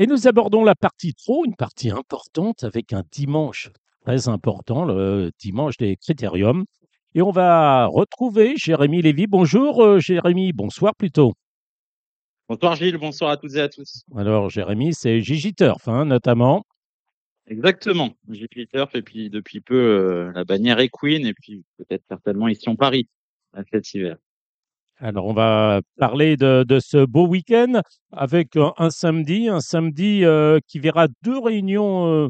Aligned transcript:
Et 0.00 0.06
nous 0.06 0.28
abordons 0.28 0.62
la 0.62 0.76
partie 0.76 1.12
trop, 1.12 1.44
une 1.44 1.56
partie 1.56 1.90
importante 1.90 2.62
avec 2.62 2.92
un 2.92 3.02
dimanche 3.10 3.70
très 4.02 4.28
important, 4.28 4.84
le 4.84 5.32
dimanche 5.40 5.76
des 5.76 5.96
critériums. 5.96 6.66
Et 7.16 7.22
on 7.22 7.32
va 7.32 7.86
retrouver 7.86 8.54
Jérémy 8.56 9.02
Lévy. 9.02 9.26
Bonjour 9.26 9.84
euh, 9.84 9.98
Jérémy, 9.98 10.52
bonsoir 10.52 10.94
plutôt. 10.94 11.32
Bonsoir 12.48 12.76
Gilles, 12.76 12.96
bonsoir 12.96 13.32
à 13.32 13.36
toutes 13.38 13.56
et 13.56 13.60
à 13.60 13.68
tous. 13.68 14.04
Alors 14.14 14.50
Jérémy, 14.50 14.94
c'est 14.94 15.20
Gigi 15.20 15.52
Turf 15.52 15.88
hein, 15.88 16.04
notamment. 16.04 16.64
Exactement, 17.48 18.10
Gigi 18.30 18.68
Turf 18.72 18.94
et 18.94 19.02
puis 19.02 19.30
depuis 19.30 19.60
peu 19.60 19.74
euh, 19.74 20.32
la 20.32 20.44
bannière 20.44 20.78
Equine 20.78 21.26
et 21.26 21.34
puis 21.34 21.64
peut-être 21.76 22.04
certainement 22.08 22.46
ici 22.46 22.68
en 22.68 22.76
Paris 22.76 23.08
cet 23.72 23.92
hiver. 23.94 24.16
Alors, 25.00 25.26
on 25.26 25.32
va 25.32 25.80
parler 25.96 26.36
de, 26.36 26.64
ce 26.80 27.04
beau 27.04 27.28
week-end 27.28 27.82
avec 28.10 28.56
un, 28.56 28.90
samedi, 28.90 29.48
un 29.48 29.60
samedi 29.60 30.24
euh, 30.24 30.58
qui 30.66 30.80
verra 30.80 31.06
deux 31.22 31.38
réunions 31.38 32.06
euh, 32.08 32.28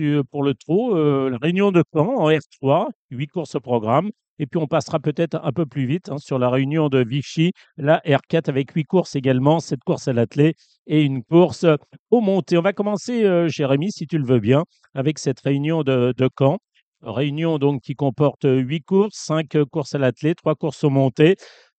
euh, 0.00 0.22
pour 0.30 0.42
le 0.42 0.54
trot. 0.54 0.94
la 1.28 1.36
réunion 1.36 1.72
de 1.72 1.84
Caen 1.92 2.16
en 2.16 2.30
R3, 2.30 2.88
huit 3.10 3.26
courses 3.26 3.54
au 3.54 3.60
programme. 3.60 4.10
Et 4.38 4.46
puis, 4.46 4.58
on 4.58 4.66
passera 4.66 4.98
peut-être 4.98 5.38
un 5.44 5.52
peu 5.52 5.66
plus 5.66 5.84
vite 5.84 6.08
hein, 6.08 6.16
sur 6.18 6.38
la 6.38 6.48
réunion 6.48 6.88
de 6.88 7.04
Vichy, 7.04 7.52
la 7.76 7.98
R4 8.00 8.48
avec 8.48 8.70
huit 8.72 8.84
courses 8.84 9.14
également, 9.14 9.60
cette 9.60 9.84
course 9.84 10.08
à 10.08 10.14
l'athlé 10.14 10.54
et 10.86 11.02
une 11.02 11.22
course 11.22 11.66
au 12.10 12.20
monté. 12.22 12.56
On 12.56 12.62
va 12.62 12.72
commencer, 12.72 13.48
Jérémy, 13.48 13.92
si 13.92 14.06
tu 14.06 14.16
le 14.16 14.24
veux 14.24 14.40
bien, 14.40 14.64
avec 14.94 15.18
cette 15.18 15.40
réunion 15.40 15.82
de, 15.82 16.14
de 16.16 16.28
Caen. 16.38 16.58
Réunion 17.02 17.58
donc 17.58 17.82
qui 17.82 17.94
comporte 17.94 18.46
huit 18.46 18.80
courses, 18.80 19.14
cinq 19.14 19.56
courses 19.70 19.94
à 19.94 19.98
l'athlé, 19.98 20.34
trois 20.34 20.54
courses 20.54 20.82
au 20.84 20.90
monté. 20.90 21.36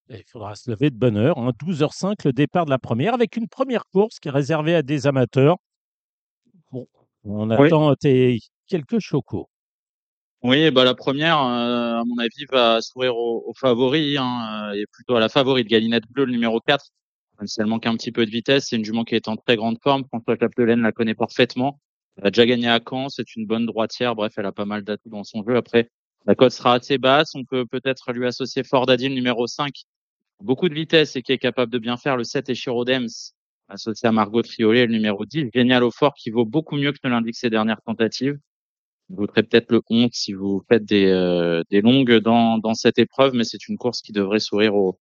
Il 0.08 0.22
faudra 0.30 0.54
se 0.54 0.70
lever 0.70 0.90
de 0.90 0.96
bonne 0.96 1.16
heure. 1.16 1.38
Hein. 1.38 1.50
12h05, 1.60 2.24
le 2.24 2.32
départ 2.32 2.64
de 2.64 2.70
la 2.70 2.78
première, 2.78 3.14
avec 3.14 3.36
une 3.36 3.48
première 3.48 3.86
course 3.86 4.18
qui 4.20 4.28
est 4.28 4.32
réservée 4.32 4.74
à 4.74 4.82
des 4.82 5.06
amateurs. 5.06 5.56
Bon, 6.70 6.86
on 7.24 7.50
Oui. 7.50 7.66
attend 7.66 7.94
tes 7.96 8.38
quelques 8.68 9.00
chocos. 9.00 9.48
Oui, 10.42 10.70
bah 10.70 10.84
la 10.84 10.94
première, 10.94 11.40
euh, 11.40 11.98
à 12.00 12.02
mon 12.04 12.18
avis, 12.18 12.44
va 12.52 12.80
sourire 12.80 13.16
aux, 13.16 13.42
aux 13.48 13.54
favoris, 13.54 14.16
hein, 14.18 14.70
euh, 14.70 14.74
et 14.74 14.86
plutôt 14.92 15.16
à 15.16 15.20
la 15.20 15.28
favorite, 15.28 15.66
Galinette 15.66 16.06
Bleue, 16.08 16.26
le 16.26 16.32
numéro 16.32 16.60
4. 16.60 16.84
Même 17.40 17.48
si 17.48 17.60
elle 17.60 17.66
manque 17.66 17.86
un 17.86 17.96
petit 17.96 18.12
peu 18.12 18.24
de 18.24 18.30
vitesse, 18.30 18.66
c'est 18.68 18.76
une 18.76 18.84
jument 18.84 19.04
qui 19.04 19.14
est 19.16 19.28
en 19.28 19.36
très 19.36 19.56
grande 19.56 19.78
forme. 19.82 20.04
François 20.06 20.36
Capdelaine 20.36 20.82
la 20.82 20.92
connaît 20.92 21.14
parfaitement. 21.14 21.80
Elle 22.16 22.28
a 22.28 22.30
déjà 22.30 22.46
gagné 22.46 22.68
à 22.68 22.80
Caen, 22.86 23.08
c'est 23.08 23.34
une 23.34 23.46
bonne 23.46 23.66
droitière. 23.66 24.14
Bref, 24.14 24.34
elle 24.36 24.46
a 24.46 24.52
pas 24.52 24.64
mal 24.64 24.84
d'atouts 24.84 25.10
dans 25.10 25.24
son 25.24 25.42
jeu. 25.46 25.56
Après, 25.56 25.90
la 26.26 26.34
cote 26.34 26.52
sera 26.52 26.74
assez 26.74 26.96
basse. 26.96 27.34
On 27.34 27.44
peut 27.44 27.66
peut-être 27.66 28.12
lui 28.12 28.26
associer 28.26 28.62
Ford 28.62 28.88
Adil, 28.88 29.12
numéro 29.14 29.46
5. 29.46 29.70
Beaucoup 30.42 30.68
de 30.68 30.74
vitesse 30.74 31.16
et 31.16 31.22
qui 31.22 31.32
est 31.32 31.38
capable 31.38 31.72
de 31.72 31.78
bien 31.78 31.96
faire. 31.96 32.16
Le 32.16 32.24
7 32.24 32.48
est 32.50 32.54
Chirodems, 32.54 33.08
associé 33.68 34.08
à 34.08 34.12
Margot 34.12 34.42
Triolet, 34.42 34.86
le 34.86 34.92
numéro 34.92 35.24
10. 35.24 35.48
Génial 35.54 35.82
au 35.82 35.90
fort, 35.90 36.14
qui 36.14 36.30
vaut 36.30 36.44
beaucoup 36.44 36.76
mieux 36.76 36.92
que 36.92 36.98
ne 37.04 37.10
l'indiquent 37.10 37.36
ses 37.36 37.50
dernières 37.50 37.80
tentatives. 37.82 38.36
Vous 39.08 39.16
voterez 39.16 39.44
peut-être 39.44 39.70
le 39.72 39.80
11 39.88 40.10
si 40.12 40.32
vous 40.34 40.62
faites 40.68 40.84
des, 40.84 41.06
euh, 41.06 41.62
des 41.70 41.80
longues 41.80 42.16
dans, 42.18 42.58
dans 42.58 42.74
cette 42.74 42.98
épreuve, 42.98 43.34
mais 43.34 43.44
c'est 43.44 43.68
une 43.68 43.78
course 43.78 44.02
qui 44.02 44.12
devrait 44.12 44.40
sourire 44.40 44.74
aux, 44.74 44.98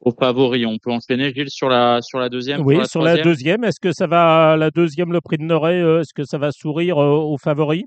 aux 0.00 0.12
favoris. 0.12 0.66
On 0.66 0.76
peut 0.78 0.92
enchaîner, 0.92 1.32
Gilles, 1.34 1.50
sur 1.50 1.68
la, 1.68 2.00
sur 2.02 2.18
la 2.18 2.28
deuxième, 2.28 2.60
Oui, 2.60 2.74
sur 2.74 2.80
la 2.82 2.86
sur 2.88 3.00
la 3.02 3.10
troisième? 3.12 3.24
deuxième, 3.24 3.64
est-ce 3.64 3.80
que 3.80 3.92
ça 3.92 4.06
va, 4.06 4.56
la 4.58 4.70
deuxième, 4.70 5.10
le 5.12 5.20
prix 5.22 5.38
de 5.38 5.44
Noré, 5.44 5.80
euh, 5.80 6.00
est-ce 6.02 6.12
que 6.14 6.24
ça 6.24 6.36
va 6.38 6.52
sourire 6.52 6.98
euh, 6.98 7.16
aux 7.16 7.38
favoris? 7.38 7.84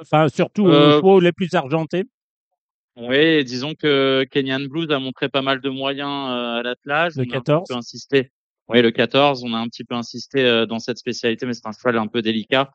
Enfin, 0.00 0.28
surtout 0.28 0.64
aux 0.64 0.70
Euh, 0.70 0.96
chevaux 0.98 1.20
les 1.20 1.32
plus 1.32 1.52
argentés. 1.54 2.04
Oui, 2.96 3.44
disons 3.44 3.74
que 3.74 4.24
Kenyan 4.30 4.66
Blues 4.66 4.90
a 4.90 4.98
montré 4.98 5.28
pas 5.28 5.42
mal 5.42 5.60
de 5.60 5.70
moyens 5.70 6.30
euh, 6.30 6.58
à 6.58 6.62
l'attelage. 6.62 7.16
Le 7.16 7.22
On 7.22 7.32
a 7.32 7.36
un 7.36 7.40
14. 7.40 7.68
peu 7.68 7.74
insisté. 7.74 8.30
Oui, 8.68 8.82
le 8.82 8.90
14, 8.90 9.42
on 9.44 9.54
a 9.54 9.58
un 9.58 9.68
petit 9.68 9.84
peu 9.84 9.94
insisté 9.94 10.44
euh, 10.44 10.66
dans 10.66 10.78
cette 10.78 10.98
spécialité, 10.98 11.46
mais 11.46 11.54
c'est 11.54 11.66
un 11.66 11.72
cheval 11.72 11.98
un 11.98 12.06
peu 12.06 12.22
délicat. 12.22 12.72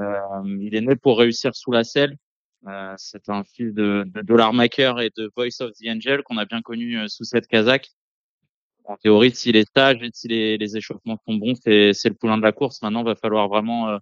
Euh, 0.00 0.14
il 0.60 0.74
est 0.74 0.80
né 0.80 0.96
pour 0.96 1.18
réussir 1.18 1.54
sous 1.54 1.70
la 1.70 1.84
selle. 1.84 2.16
Euh, 2.66 2.94
c'est 2.96 3.28
un 3.28 3.44
fils 3.44 3.72
de, 3.72 4.04
de 4.06 4.20
Dollar 4.22 4.52
Maker 4.52 5.00
et 5.00 5.10
de 5.16 5.30
Voice 5.36 5.60
of 5.60 5.72
the 5.72 5.86
Angel 5.88 6.22
qu'on 6.22 6.38
a 6.38 6.44
bien 6.44 6.60
connu 6.60 6.98
euh, 6.98 7.06
sous 7.08 7.24
cette 7.24 7.46
casaque. 7.46 7.88
En 8.84 8.96
théorie, 8.96 9.30
s'il 9.32 9.54
est 9.56 9.70
sage 9.76 10.02
et 10.02 10.10
si 10.12 10.28
les, 10.28 10.56
les 10.56 10.76
échauffements 10.76 11.18
sont 11.26 11.34
bons, 11.34 11.54
c'est 11.62 11.92
le 12.04 12.14
poulain 12.14 12.38
de 12.38 12.42
la 12.42 12.52
course. 12.52 12.80
Maintenant, 12.82 13.04
va 13.04 13.14
falloir 13.14 13.48
vraiment 13.48 13.88
euh, 13.90 13.98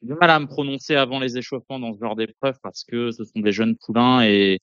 j'ai 0.00 0.08
du 0.08 0.14
mal 0.14 0.30
à 0.30 0.40
me 0.40 0.46
prononcer 0.46 0.94
avant 0.94 1.18
les 1.18 1.36
échauffements 1.36 1.78
dans 1.78 1.92
ce 1.92 1.98
genre 1.98 2.16
d'épreuve 2.16 2.56
parce 2.62 2.84
que 2.84 3.10
ce 3.10 3.24
sont 3.24 3.40
des 3.40 3.52
jeunes 3.52 3.76
poulains 3.76 4.22
et 4.22 4.60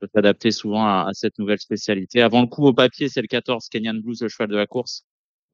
faut 0.00 0.06
s'adapter 0.14 0.50
souvent 0.50 0.84
à, 0.84 1.06
à 1.08 1.14
cette 1.14 1.38
nouvelle 1.38 1.58
spécialité. 1.58 2.22
Avant 2.22 2.40
le 2.40 2.46
coup 2.46 2.64
au 2.66 2.72
papier, 2.72 3.08
c'est 3.08 3.22
le 3.22 3.26
14 3.28 3.68
Kenyan 3.68 3.94
Blues, 3.94 4.22
le 4.22 4.28
cheval 4.28 4.48
de 4.48 4.56
la 4.56 4.66
course. 4.66 5.04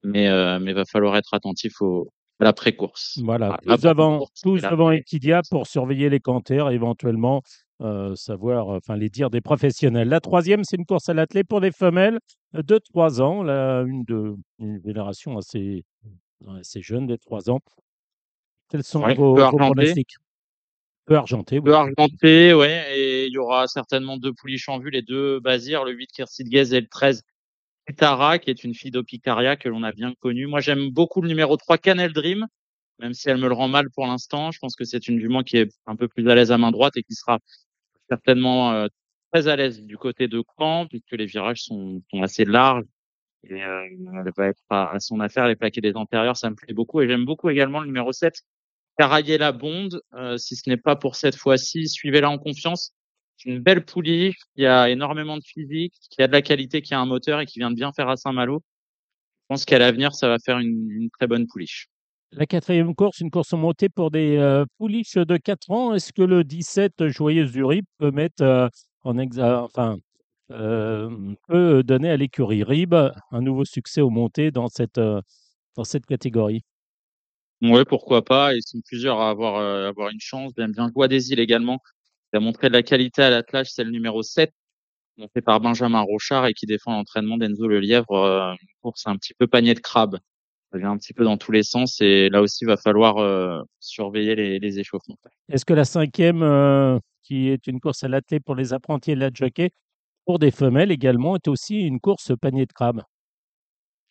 Mais 0.03 0.29
euh, 0.29 0.59
mais 0.61 0.73
va 0.75 0.85
falloir 0.85 1.17
être 1.17 1.33
attentif 1.33 1.81
au, 1.81 2.11
à 2.41 2.45
la 2.45 2.53
pré-course. 2.53 3.21
Voilà, 3.23 3.57
Ah, 3.69 3.77
tous 3.77 3.87
avant, 3.87 4.27
tous 4.43 4.61
pré- 4.61 4.99
Equidia 4.99 5.41
pour 5.51 5.67
surveiller 5.67 6.11
les 6.11 6.21
canters, 6.21 6.69
éventuellement 6.71 7.43
euh, 7.81 8.15
savoir, 8.15 8.69
enfin 8.69 8.97
les 8.97 9.09
dires 9.09 9.31
des 9.31 9.41
professionnels. 9.41 10.09
La 10.09 10.21
troisième, 10.21 10.63
c'est 10.65 10.77
une 10.77 10.85
course 10.85 11.09
à 11.09 11.15
l'athlé 11.15 11.43
pour 11.43 11.61
des 11.61 11.73
femelles 11.73 12.19
de 12.53 12.79
3 12.79 13.23
ans, 13.23 13.43
là, 13.43 13.83
une 13.83 14.05
de 14.05 14.37
une 14.59 14.81
génération 14.85 15.39
assez, 15.39 15.85
assez 16.59 16.83
jeune, 16.83 17.07
des 17.07 17.19
3 17.19 17.51
ans. 17.51 17.61
Quels 18.69 18.85
sont 18.85 19.03
Ouais, 19.03 19.15
vos, 19.15 19.35
vos 19.37 19.57
pronostics? 19.59 20.17
Peu 21.07 21.17
argenté, 21.17 21.59
oui. 21.59 21.65
Peu 21.65 21.75
argenté, 21.75 22.55
ouais, 22.55 22.99
et 22.99 23.27
il 23.27 23.33
y 23.33 23.39
aura 23.39 23.67
certainement 23.67 24.17
deux 24.17 24.33
pouliches 24.33 24.69
en 24.69 24.79
vue, 24.79 24.91
les 24.91 25.03
deux 25.03 25.39
Bazir, 25.41 25.85
le 25.85 25.93
8 25.93 26.07
Kirsidgez 26.13 26.75
et 26.75 26.81
le 26.81 26.89
13 26.89 27.23
Tara, 27.93 28.39
qui 28.39 28.51
est 28.51 28.65
une 28.65 28.75
fille 28.75 28.91
d'Opicaria 28.91 29.57
que 29.57 29.69
l'on 29.69 29.83
a 29.83 29.93
bien 29.93 30.15
connue. 30.21 30.47
Moi, 30.47 30.61
j'aime 30.61 30.91
beaucoup 30.91 31.21
le 31.21 31.29
numéro 31.29 31.57
3 31.57 31.79
Canel 31.79 32.13
Dream, 32.13 32.47
même 32.99 33.13
si 33.13 33.29
elle 33.29 33.37
me 33.37 33.49
le 33.49 33.55
rend 33.55 33.69
mal 33.69 33.91
pour 33.91 34.07
l'instant. 34.07 34.51
Je 34.51 34.59
pense 34.59 34.75
que 34.77 34.85
c'est 34.85 35.09
une 35.09 35.21
jument 35.21 35.43
qui 35.43 35.59
est 35.59 35.71
un 35.87 35.97
peu 35.97 36.09
plus 36.09 36.29
à 36.31 36.35
l'aise 36.35 36.51
à 36.51 36.59
main 36.59 36.71
droite 36.71 36.97
et 36.97 37.03
qui 37.03 37.15
sera 37.15 37.39
certainement 38.09 38.73
euh, 38.73 38.87
très 39.33 39.49
à 39.49 39.57
l'aise 39.57 39.83
du 39.83 39.99
côté 39.99 40.29
de 40.29 40.43
Caen, 40.59 40.87
puisque 40.87 41.13
les 41.13 41.27
virages 41.27 41.63
sont, 41.63 42.03
assez 42.23 42.45
larges. 42.45 42.85
Et 43.45 43.63
euh, 43.63 43.85
elle 43.85 44.33
va 44.37 44.47
être 44.49 44.63
à, 44.71 44.93
à 44.93 45.01
son 45.01 45.21
affaire, 45.21 45.47
les 45.49 45.57
plaqués 45.57 45.83
des 45.83 45.95
antérieurs, 45.97 46.37
ça 46.37 46.49
me 46.51 46.57
plaît 46.57 46.75
beaucoup. 46.75 47.03
Et 47.03 47.09
j'aime 47.09 47.27
beaucoup 47.27 47.51
également 47.51 47.81
le 47.81 47.87
numéro 47.87 48.13
7, 48.13 48.43
Carayella 48.99 49.53
Bond, 49.53 49.89
euh, 50.15 50.37
si 50.37 50.57
ce 50.57 50.69
n'est 50.69 50.77
pas 50.77 50.97
pour 50.97 51.17
cette 51.17 51.37
fois-ci, 51.37 51.89
suivez-la 51.89 52.31
en 52.31 52.39
confiance. 52.39 52.93
C'est 53.37 53.51
une 53.51 53.59
belle 53.59 53.85
pouliche 53.85 54.37
qui 54.55 54.67
a 54.67 54.89
énormément 54.89 55.37
de 55.37 55.43
physique, 55.45 55.95
qui 56.11 56.23
a 56.23 56.29
de 56.29 56.33
la 56.33 56.43
qualité, 56.43 56.83
qui 56.83 56.95
a 56.95 57.01
un 57.01 57.07
moteur 57.07 57.41
et 57.41 57.47
qui 57.47 57.59
vient 57.59 57.71
de 57.71 57.77
bien 57.77 57.93
faire 57.93 58.09
à 58.09 58.17
Saint-Malo. 58.17 58.63
Je 59.43 59.47
pense 59.49 59.65
qu'à 59.65 59.79
l'avenir, 59.79 60.15
ça 60.15 60.29
va 60.29 60.39
faire 60.39 60.59
une, 60.59 61.09
très 61.19 61.27
bonne 61.27 61.47
pouliche. 61.47 61.89
La 62.33 62.47
quatrième 62.47 62.95
course, 62.95 63.21
une 63.21 63.31
course 63.31 63.53
montée 63.53 63.89
pour 63.89 64.11
des 64.11 64.37
euh, 64.37 64.65
pouliches 64.79 65.15
de 65.15 65.37
4 65.37 65.71
ans. 65.71 65.95
Est-ce 65.95 66.13
que 66.13 66.23
le 66.23 66.45
17 66.45 67.09
Joyeuse 67.09 67.53
du 67.53 67.65
Rib 67.65 67.85
peut 67.99 68.11
mettre 68.11 68.43
euh, 68.43 68.69
en 69.03 69.15
peut 71.49 71.83
donner 71.85 72.11
à 72.11 72.17
l'écurie 72.17 72.63
Rib 72.63 72.95
un 72.95 73.41
nouveau 73.41 73.65
succès 73.65 74.01
au 74.01 74.11
monté 74.11 74.51
dans 74.51 74.69
cette, 74.69 74.99
euh, 74.99 75.21
dans 75.77 75.85
cette 75.85 76.07
catégorie? 76.07 76.63
Ouais, 77.65 77.85
pourquoi 77.87 78.23
pas. 78.23 78.55
Ils 78.55 78.63
sont 78.63 78.81
plusieurs 78.85 79.21
à 79.21 79.31
avoir, 79.31 79.57
euh, 79.57 79.89
avoir 79.89 80.11
une 80.11 80.21
chance. 80.21 80.53
J'aime 80.57 80.73
bien 80.73 80.91
Joie 80.95 81.09
des 81.09 81.33
îles 81.33 81.41
également. 81.41 81.81
Il 82.33 82.37
a 82.37 82.41
montré 82.41 82.69
de 82.69 82.75
la 82.75 82.83
qualité 82.83 83.23
à 83.23 83.31
l'attelage, 83.31 83.71
c'est 83.71 83.85
le 83.85 83.91
numéro 83.91 84.23
7, 84.23 84.53
monté 85.17 85.41
par 85.41 85.61
Benjamin 85.61 86.03
Rochard 86.03 86.47
et 86.47 86.53
qui 86.53 86.67
défend 86.67 86.93
l'entraînement 86.93 87.39
d'Enzo 87.39 87.67
Le 87.67 87.81
Lièvre. 87.81 88.13
Euh, 88.13 88.53
une 88.53 88.69
course 88.83 89.07
un 89.07 89.17
petit 89.17 89.33
peu 89.33 89.47
panier 89.47 89.73
de 89.75 89.81
crabe. 89.81 90.19
Ça 90.73 90.79
vient 90.79 90.91
un 90.91 90.99
petit 90.99 91.15
peu 91.15 91.25
dans 91.25 91.39
tous 91.39 91.53
les 91.53 91.63
sens 91.63 92.01
et 92.01 92.29
là 92.29 92.43
aussi, 92.43 92.65
il 92.65 92.67
va 92.67 92.77
falloir 92.77 93.17
euh, 93.19 93.63
surveiller 93.81 94.35
les, 94.35 94.59
les 94.59 94.79
échauffements. 94.79 95.17
Est-ce 95.49 95.65
que 95.65 95.73
la 95.73 95.85
cinquième, 95.85 96.43
euh, 96.43 96.99
qui 97.23 97.49
est 97.49 97.67
une 97.67 97.81
course 97.81 98.05
à 98.05 98.09
l'athlé 98.09 98.41
pour 98.41 98.57
les 98.57 98.75
apprentis 98.75 99.13
et 99.13 99.15
la 99.15 99.31
jockey, 99.33 99.71
pour 100.27 100.39
des 100.39 100.51
femelles 100.51 100.91
également, 100.91 101.37
est 101.37 101.49
aussi 101.49 101.81
une 101.81 102.01
course 102.01 102.33
panier 102.39 102.67
de 102.67 102.73
crabe? 102.73 103.03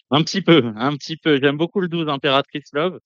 Un 0.09 0.23
petit 0.23 0.41
peu, 0.41 0.71
un 0.75 0.95
petit 0.95 1.17
peu. 1.17 1.39
J'aime 1.41 1.57
beaucoup 1.57 1.81
le 1.81 1.87
12 1.87 2.07
Impératrice 2.07 2.69
Love, 2.71 2.99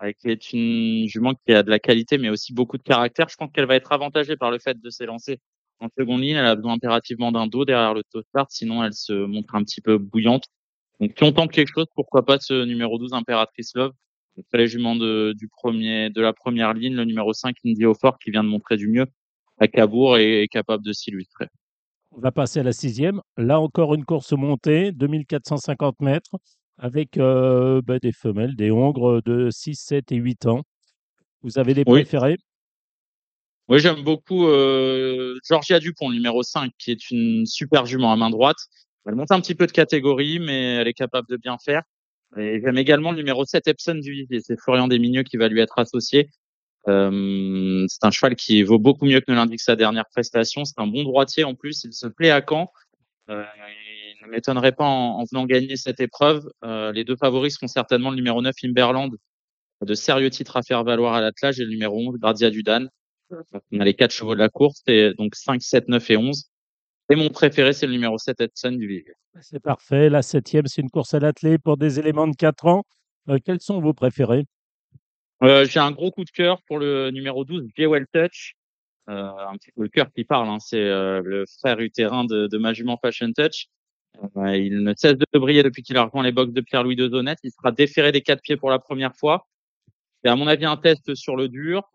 avec 0.00 0.18
une 0.24 1.06
jument 1.06 1.34
qui 1.34 1.52
a 1.52 1.62
de 1.62 1.70
la 1.70 1.78
qualité, 1.78 2.16
mais 2.16 2.30
aussi 2.30 2.54
beaucoup 2.54 2.78
de 2.78 2.82
caractère. 2.82 3.28
Je 3.28 3.36
pense 3.36 3.50
qu'elle 3.52 3.66
va 3.66 3.76
être 3.76 3.92
avantagée 3.92 4.36
par 4.36 4.50
le 4.50 4.58
fait 4.58 4.80
de 4.80 4.90
s'élancer 4.90 5.38
en 5.78 5.88
seconde 5.96 6.22
ligne. 6.22 6.36
Elle 6.36 6.46
a 6.46 6.56
besoin 6.56 6.72
impérativement 6.74 7.32
d'un 7.32 7.46
dos 7.46 7.66
derrière 7.66 7.92
le 7.92 8.02
top 8.10 8.24
start, 8.28 8.50
sinon 8.50 8.82
elle 8.82 8.94
se 8.94 9.12
montre 9.12 9.54
un 9.54 9.62
petit 9.62 9.82
peu 9.82 9.98
bouillante. 9.98 10.44
Donc, 11.00 11.12
si 11.16 11.22
on 11.22 11.32
tente 11.32 11.52
quelque 11.52 11.72
chose, 11.72 11.86
pourquoi 11.94 12.24
pas 12.24 12.38
ce 12.40 12.64
numéro 12.64 12.98
12 12.98 13.12
Impératrice 13.12 13.72
Love. 13.74 13.92
Après 14.38 14.58
les 14.58 14.68
juments 14.68 14.96
de, 14.96 15.34
du 15.36 15.48
premier, 15.48 16.08
de 16.08 16.20
la 16.22 16.32
première 16.32 16.72
ligne, 16.72 16.94
le 16.94 17.04
numéro 17.04 17.32
5 17.34 17.56
Indy 17.66 17.84
Fort 18.00 18.18
qui 18.18 18.30
vient 18.30 18.44
de 18.44 18.48
montrer 18.48 18.76
du 18.76 18.88
mieux 18.88 19.06
à 19.58 19.68
Cabourg 19.68 20.16
et 20.16 20.42
est 20.42 20.48
capable 20.48 20.82
de 20.82 20.92
s'illustrer. 20.92 21.48
On 22.12 22.20
va 22.20 22.32
passer 22.32 22.60
à 22.60 22.62
la 22.62 22.72
sixième. 22.72 23.20
Là 23.36 23.60
encore, 23.60 23.94
une 23.94 24.04
course 24.04 24.32
montée, 24.32 24.92
2450 24.92 26.00
mètres, 26.00 26.36
avec 26.80 27.18
euh, 27.18 27.82
bah, 27.82 27.98
des 27.98 28.12
femelles, 28.12 28.56
des 28.56 28.70
hongres 28.70 29.22
de 29.22 29.50
6, 29.50 29.74
7 29.76 30.12
et 30.12 30.16
8 30.16 30.46
ans. 30.46 30.62
Vous 31.42 31.58
avez 31.58 31.74
des 31.74 31.84
préférés? 31.84 32.38
Oui, 33.68 33.78
j'aime 33.78 34.02
beaucoup 34.02 34.48
euh, 34.48 35.38
Georgia 35.48 35.78
Dupont, 35.78 36.10
numéro 36.10 36.42
5, 36.42 36.72
qui 36.78 36.90
est 36.90 37.10
une 37.10 37.46
super 37.46 37.86
jument 37.86 38.12
à 38.12 38.16
main 38.16 38.30
droite. 38.30 38.58
Elle 39.06 39.14
monte 39.14 39.30
un 39.30 39.40
petit 39.40 39.54
peu 39.54 39.66
de 39.66 39.72
catégorie, 39.72 40.40
mais 40.40 40.76
elle 40.76 40.88
est 40.88 40.94
capable 40.94 41.28
de 41.28 41.36
bien 41.36 41.56
faire. 41.58 41.82
Et 42.36 42.60
j'aime 42.60 42.78
également 42.78 43.12
le 43.12 43.18
numéro 43.18 43.44
7 43.44 43.68
Epson 43.68 43.94
du 43.96 44.12
Vivier. 44.12 44.40
C'est 44.40 44.58
Florian 44.60 44.88
Desmigneux 44.88 45.22
qui 45.22 45.36
va 45.36 45.48
lui 45.48 45.60
être 45.60 45.78
associé. 45.78 46.30
Euh, 46.88 47.84
c'est 47.88 48.04
un 48.04 48.10
cheval 48.10 48.36
qui 48.36 48.62
vaut 48.62 48.78
beaucoup 48.78 49.04
mieux 49.04 49.20
que 49.20 49.30
ne 49.30 49.36
l'indique 49.36 49.60
sa 49.60 49.76
dernière 49.76 50.06
prestation. 50.06 50.64
C'est 50.64 50.78
un 50.78 50.86
bon 50.86 51.02
droitier 51.02 51.44
en 51.44 51.54
plus. 51.54 51.84
Il 51.84 51.92
se 51.92 52.06
plaît 52.06 52.30
à 52.30 52.42
Caen. 52.46 52.70
Euh, 53.28 53.44
ne 54.26 54.30
m'étonnerait 54.30 54.72
pas 54.72 54.84
en, 54.84 55.20
en, 55.20 55.24
venant 55.24 55.46
gagner 55.46 55.76
cette 55.76 56.00
épreuve. 56.00 56.48
Euh, 56.64 56.92
les 56.92 57.04
deux 57.04 57.16
favoris 57.16 57.54
seront 57.54 57.68
certainement 57.68 58.10
le 58.10 58.16
numéro 58.16 58.42
9 58.42 58.54
Imberland, 58.64 59.10
de 59.84 59.94
sérieux 59.94 60.30
titres 60.30 60.56
à 60.56 60.62
faire 60.62 60.84
valoir 60.84 61.14
à 61.14 61.20
l'attelage, 61.20 61.60
et 61.60 61.64
le 61.64 61.70
numéro 61.70 61.96
11 61.96 62.18
Gradia 62.18 62.50
Dudan. 62.50 62.88
On 63.72 63.80
a 63.80 63.84
les 63.84 63.94
quatre 63.94 64.12
chevaux 64.12 64.34
de 64.34 64.40
la 64.40 64.48
course, 64.48 64.82
et 64.86 65.12
donc 65.14 65.34
5, 65.34 65.62
7, 65.62 65.88
9 65.88 66.10
et 66.10 66.16
11. 66.16 66.50
Et 67.10 67.16
mon 67.16 67.28
préféré, 67.28 67.72
c'est 67.72 67.86
le 67.86 67.92
numéro 67.92 68.18
7 68.18 68.40
Edson 68.40 68.72
du 68.72 68.86
Vivier. 68.86 69.14
C'est 69.40 69.60
parfait. 69.60 70.08
La 70.08 70.22
septième, 70.22 70.66
c'est 70.66 70.80
une 70.80 70.90
course 70.90 71.14
à 71.14 71.18
l'attelé 71.18 71.58
pour 71.58 71.76
des 71.76 71.98
éléments 71.98 72.28
de 72.28 72.36
4 72.36 72.66
ans. 72.66 72.84
Euh, 73.28 73.38
quels 73.44 73.60
sont 73.60 73.80
vos 73.80 73.92
préférés? 73.92 74.44
Euh, 75.42 75.64
J'ai 75.64 75.80
un 75.80 75.90
gros 75.90 76.10
coup 76.10 76.24
de 76.24 76.30
cœur 76.30 76.62
pour 76.68 76.78
le 76.78 77.10
numéro 77.10 77.44
12, 77.44 77.66
Jewel 77.76 78.06
Touch. 78.12 78.54
Euh, 79.08 79.12
un 79.12 79.56
petit 79.56 79.72
peu 79.72 79.82
le 79.82 79.88
cœur 79.88 80.12
qui 80.14 80.24
parle, 80.24 80.48
hein. 80.48 80.58
c'est 80.60 80.78
le 80.78 81.44
frère 81.58 81.80
utérin 81.80 82.24
de, 82.24 82.46
de 82.46 82.58
ma 82.58 82.72
jument 82.72 82.96
Fashion 83.02 83.32
Touch. 83.32 83.66
Euh, 84.36 84.56
il 84.56 84.82
ne 84.82 84.94
cesse 84.94 85.16
de 85.16 85.38
briller 85.38 85.62
depuis 85.62 85.82
qu'il 85.82 85.96
a 85.96 86.04
rejoint 86.04 86.22
les 86.22 86.32
box 86.32 86.52
de 86.52 86.60
Pierre-Louis 86.60 86.96
de 86.96 87.08
Zonette. 87.08 87.38
Il 87.42 87.50
sera 87.50 87.72
déféré 87.72 88.12
des 88.12 88.20
quatre 88.20 88.42
pieds 88.42 88.56
pour 88.56 88.70
la 88.70 88.78
première 88.78 89.14
fois. 89.14 89.46
C'est 90.22 90.30
à 90.30 90.36
mon 90.36 90.46
avis 90.46 90.66
un 90.66 90.76
test 90.76 91.14
sur 91.14 91.36
le 91.36 91.48
dur. 91.48 91.90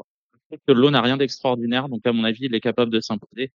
Que 0.68 0.72
l'eau 0.72 0.92
n'a 0.92 1.02
rien 1.02 1.18
d'extraordinaire, 1.18 1.90
donc 1.90 2.06
à 2.06 2.14
mon 2.14 2.24
avis, 2.24 2.46
il 2.46 2.56
est 2.56 2.62
capable 2.62 2.92
de 2.92 3.00
s'imposer. 3.00 3.52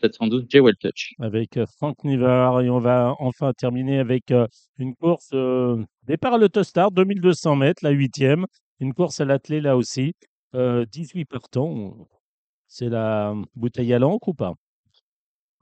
712 0.00 0.46
J. 0.48 0.58
Touch. 0.80 1.14
Avec 1.20 1.58
Franck 1.76 2.02
Nivard. 2.04 2.62
Et 2.62 2.70
on 2.70 2.78
va 2.78 3.14
enfin 3.18 3.52
terminer 3.52 3.98
avec 3.98 4.32
une 4.78 4.94
course 4.96 5.30
euh, 5.34 5.82
départ 6.04 6.34
à 6.34 6.38
l'autostart, 6.38 6.90
2200 6.90 7.56
mètres, 7.56 7.84
la 7.84 7.90
huitième. 7.90 8.46
Une 8.80 8.94
course 8.94 9.20
à 9.20 9.24
l'attelé 9.24 9.60
là 9.60 9.76
aussi. 9.76 10.14
Euh, 10.54 10.84
18 10.90 11.26
partants. 11.26 12.08
C'est 12.66 12.88
la 12.88 13.34
bouteille 13.54 13.92
à 13.92 13.98
l'encre 13.98 14.28
ou 14.28 14.34
pas? 14.34 14.54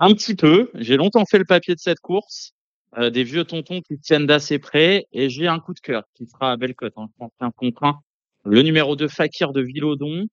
Un 0.03 0.15
petit 0.15 0.35
peu. 0.35 0.71
J'ai 0.75 0.97
longtemps 0.97 1.27
fait 1.27 1.39
le 1.39 1.45
papier 1.45 1.75
de 1.75 1.81
cette 1.81 2.01
course. 2.01 2.53
Euh, 2.97 3.11
des 3.11 3.23
vieux 3.23 3.45
tontons 3.45 3.83
qui 3.83 3.99
tiennent 3.99 4.27
d'assez 4.27 4.59
près. 4.59 5.07
Et 5.13 5.29
j'ai 5.29 5.47
un 5.47 5.61
coup 5.61 5.75
de 5.75 5.81
cœur 5.81 6.05
qui 6.15 6.27
sera 6.27 6.53
à 6.53 6.57
Bellecote. 6.57 6.95
Hein. 6.97 7.09
Je 7.13 7.19
pense 7.19 7.33
un 7.41 7.51
contre 7.51 7.85
un. 7.85 8.01
Le 8.45 8.63
numéro 8.63 8.97
2 8.97 9.09
Fakir 9.09 9.53
de 9.53 9.61
Villaudon. 9.61 10.27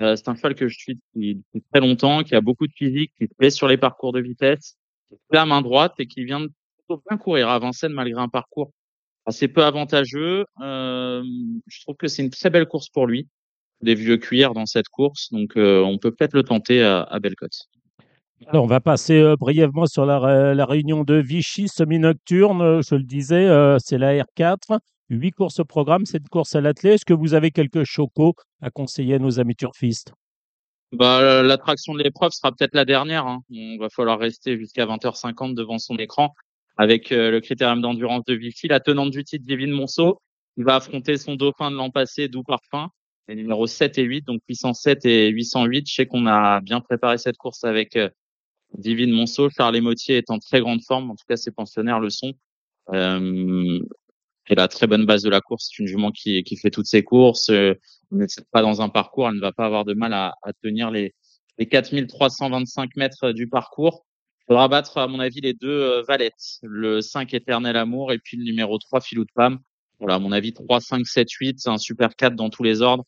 Euh, 0.00 0.16
c'est 0.16 0.28
un 0.28 0.34
cheval 0.34 0.54
que 0.54 0.68
je 0.68 0.78
suis 0.78 0.94
depuis, 0.94 1.42
très 1.70 1.80
longtemps, 1.80 2.22
qui 2.22 2.34
a 2.34 2.40
beaucoup 2.40 2.66
de 2.66 2.72
physique, 2.72 3.12
qui 3.18 3.26
plaît 3.26 3.50
sur 3.50 3.68
les 3.68 3.76
parcours 3.76 4.12
de 4.12 4.20
vitesse, 4.20 4.76
qui 5.10 5.16
est 5.16 5.36
la 5.36 5.44
main 5.44 5.60
droite 5.60 5.94
et 5.98 6.06
qui 6.06 6.24
vient 6.24 6.40
de 6.40 6.50
bien 6.88 7.18
courir 7.18 7.50
à 7.50 7.58
Vincennes 7.58 7.92
malgré 7.92 8.20
un 8.20 8.28
parcours 8.28 8.72
assez 9.26 9.48
peu 9.48 9.64
avantageux. 9.64 10.46
Euh, 10.62 11.22
je 11.66 11.80
trouve 11.82 11.96
que 11.96 12.08
c'est 12.08 12.22
une 12.22 12.30
très 12.30 12.48
belle 12.48 12.66
course 12.66 12.88
pour 12.88 13.06
lui. 13.06 13.28
Des 13.82 13.94
vieux 13.94 14.16
cuirs 14.16 14.54
dans 14.54 14.66
cette 14.66 14.88
course, 14.88 15.30
donc 15.32 15.56
euh, 15.56 15.82
on 15.82 15.98
peut 15.98 16.10
peut-être 16.10 16.34
le 16.34 16.42
tenter 16.42 16.82
à, 16.82 17.02
à 17.02 17.18
Bellecote. 17.18 17.68
On 18.52 18.66
va 18.66 18.80
passer 18.80 19.20
euh, 19.20 19.36
brièvement 19.36 19.86
sur 19.86 20.06
la, 20.06 20.64
réunion 20.64 21.04
de 21.04 21.14
Vichy, 21.14 21.68
semi-nocturne. 21.68 22.82
Je 22.82 22.94
le 22.94 23.02
disais, 23.02 23.46
euh, 23.46 23.78
c'est 23.78 23.98
la 23.98 24.14
R4. 24.14 24.78
Huit 25.10 25.32
courses 25.32 25.60
au 25.60 25.64
programme, 25.64 26.06
cette 26.06 26.28
course 26.28 26.54
à 26.54 26.60
l'athlète. 26.60 26.94
Est-ce 26.94 27.04
que 27.04 27.14
vous 27.14 27.34
avez 27.34 27.50
quelques 27.50 27.84
chocos 27.84 28.34
à 28.62 28.70
conseiller 28.70 29.14
à 29.16 29.18
nos 29.18 29.40
amis 29.40 29.56
turfistes? 29.56 30.12
Bah, 30.92 31.42
L'attraction 31.42 31.94
de 31.94 32.02
l'épreuve 32.02 32.32
sera 32.32 32.52
peut-être 32.52 32.74
la 32.74 32.84
dernière. 32.84 33.26
Hein. 33.26 33.40
Il 33.48 33.78
va 33.78 33.88
falloir 33.90 34.18
rester 34.18 34.56
jusqu'à 34.56 34.86
20h50 34.86 35.54
devant 35.54 35.78
son 35.78 35.96
écran 35.96 36.34
avec 36.80 37.12
euh, 37.12 37.30
le 37.30 37.40
critérium 37.40 37.82
d'endurance 37.82 38.24
de 38.24 38.34
Vichy. 38.34 38.68
La 38.68 38.80
tenante 38.80 39.10
du 39.10 39.22
titre, 39.22 39.44
Divine 39.46 39.70
Monceau, 39.70 40.18
qui 40.56 40.62
va 40.62 40.76
affronter 40.76 41.18
son 41.18 41.34
dauphin 41.34 41.70
de 41.70 41.76
l'an 41.76 41.90
passé, 41.90 42.28
Doux 42.28 42.42
Parfum, 42.42 42.88
les 43.28 43.34
numéros 43.34 43.66
7 43.66 43.98
et 43.98 44.02
8, 44.02 44.26
donc 44.26 44.40
807 44.48 45.04
et 45.04 45.28
808. 45.28 45.86
Je 45.86 45.94
sais 45.94 46.06
qu'on 46.06 46.26
a 46.26 46.60
bien 46.60 46.80
préparé 46.80 47.18
cette 47.18 47.36
course 47.36 47.64
avec 47.64 47.96
euh, 47.96 48.08
Divine 48.76 49.12
Monceau. 49.12 49.50
Charles 49.50 49.80
Motier 49.80 50.16
est 50.16 50.30
en 50.30 50.38
très 50.38 50.60
grande 50.60 50.82
forme. 50.82 51.10
En 51.10 51.16
tout 51.16 51.24
cas, 51.28 51.36
ses 51.36 51.50
pensionnaires 51.50 52.00
le 52.00 52.10
sont. 52.10 52.32
Euh, 52.92 53.80
et 54.48 54.54
la 54.54 54.68
très 54.68 54.86
bonne 54.86 55.06
base 55.06 55.22
de 55.22 55.30
la 55.30 55.40
course. 55.40 55.68
C'est 55.70 55.82
une 55.82 55.88
jument 55.88 56.10
qui, 56.10 56.42
qui 56.42 56.56
fait 56.56 56.70
toutes 56.70 56.86
ses 56.86 57.02
courses. 57.04 57.50
Euh, 57.50 57.74
n'est 58.10 58.26
pas 58.50 58.62
dans 58.62 58.82
un 58.82 58.88
parcours. 58.88 59.28
Elle 59.28 59.36
ne 59.36 59.40
va 59.40 59.52
pas 59.52 59.66
avoir 59.66 59.84
de 59.84 59.94
mal 59.94 60.12
à, 60.12 60.34
à 60.42 60.52
tenir 60.52 60.90
les, 60.90 61.14
les 61.58 61.68
4325 61.68 62.96
mètres 62.96 63.32
du 63.32 63.48
parcours. 63.48 64.06
Il 64.42 64.54
faudra 64.54 64.66
battre, 64.66 64.98
à 64.98 65.06
mon 65.06 65.20
avis, 65.20 65.40
les 65.40 65.54
deux 65.54 65.68
euh, 65.68 66.02
valettes. 66.02 66.58
Le 66.62 67.00
5 67.00 67.34
éternel 67.34 67.76
amour 67.76 68.12
et 68.12 68.18
puis 68.18 68.36
le 68.36 68.44
numéro 68.44 68.78
3 68.78 69.00
filou 69.00 69.24
de 69.24 69.30
femme. 69.34 69.58
Voilà, 70.00 70.14
à 70.14 70.18
mon 70.18 70.32
avis, 70.32 70.52
3, 70.52 70.80
5, 70.80 71.06
7, 71.06 71.30
8. 71.30 71.60
C'est 71.60 71.68
un 71.68 71.78
super 71.78 72.16
4 72.16 72.34
dans 72.34 72.50
tous 72.50 72.62
les 72.62 72.82
ordres. 72.82 73.04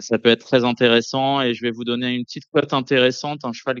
Ça 0.00 0.18
peut 0.18 0.28
être 0.28 0.44
très 0.44 0.64
intéressant 0.64 1.40
et 1.40 1.54
je 1.54 1.62
vais 1.62 1.70
vous 1.70 1.84
donner 1.84 2.14
une 2.14 2.24
petite 2.24 2.44
cote 2.52 2.72
intéressante, 2.72 3.44
un 3.44 3.52
cheval 3.52 3.80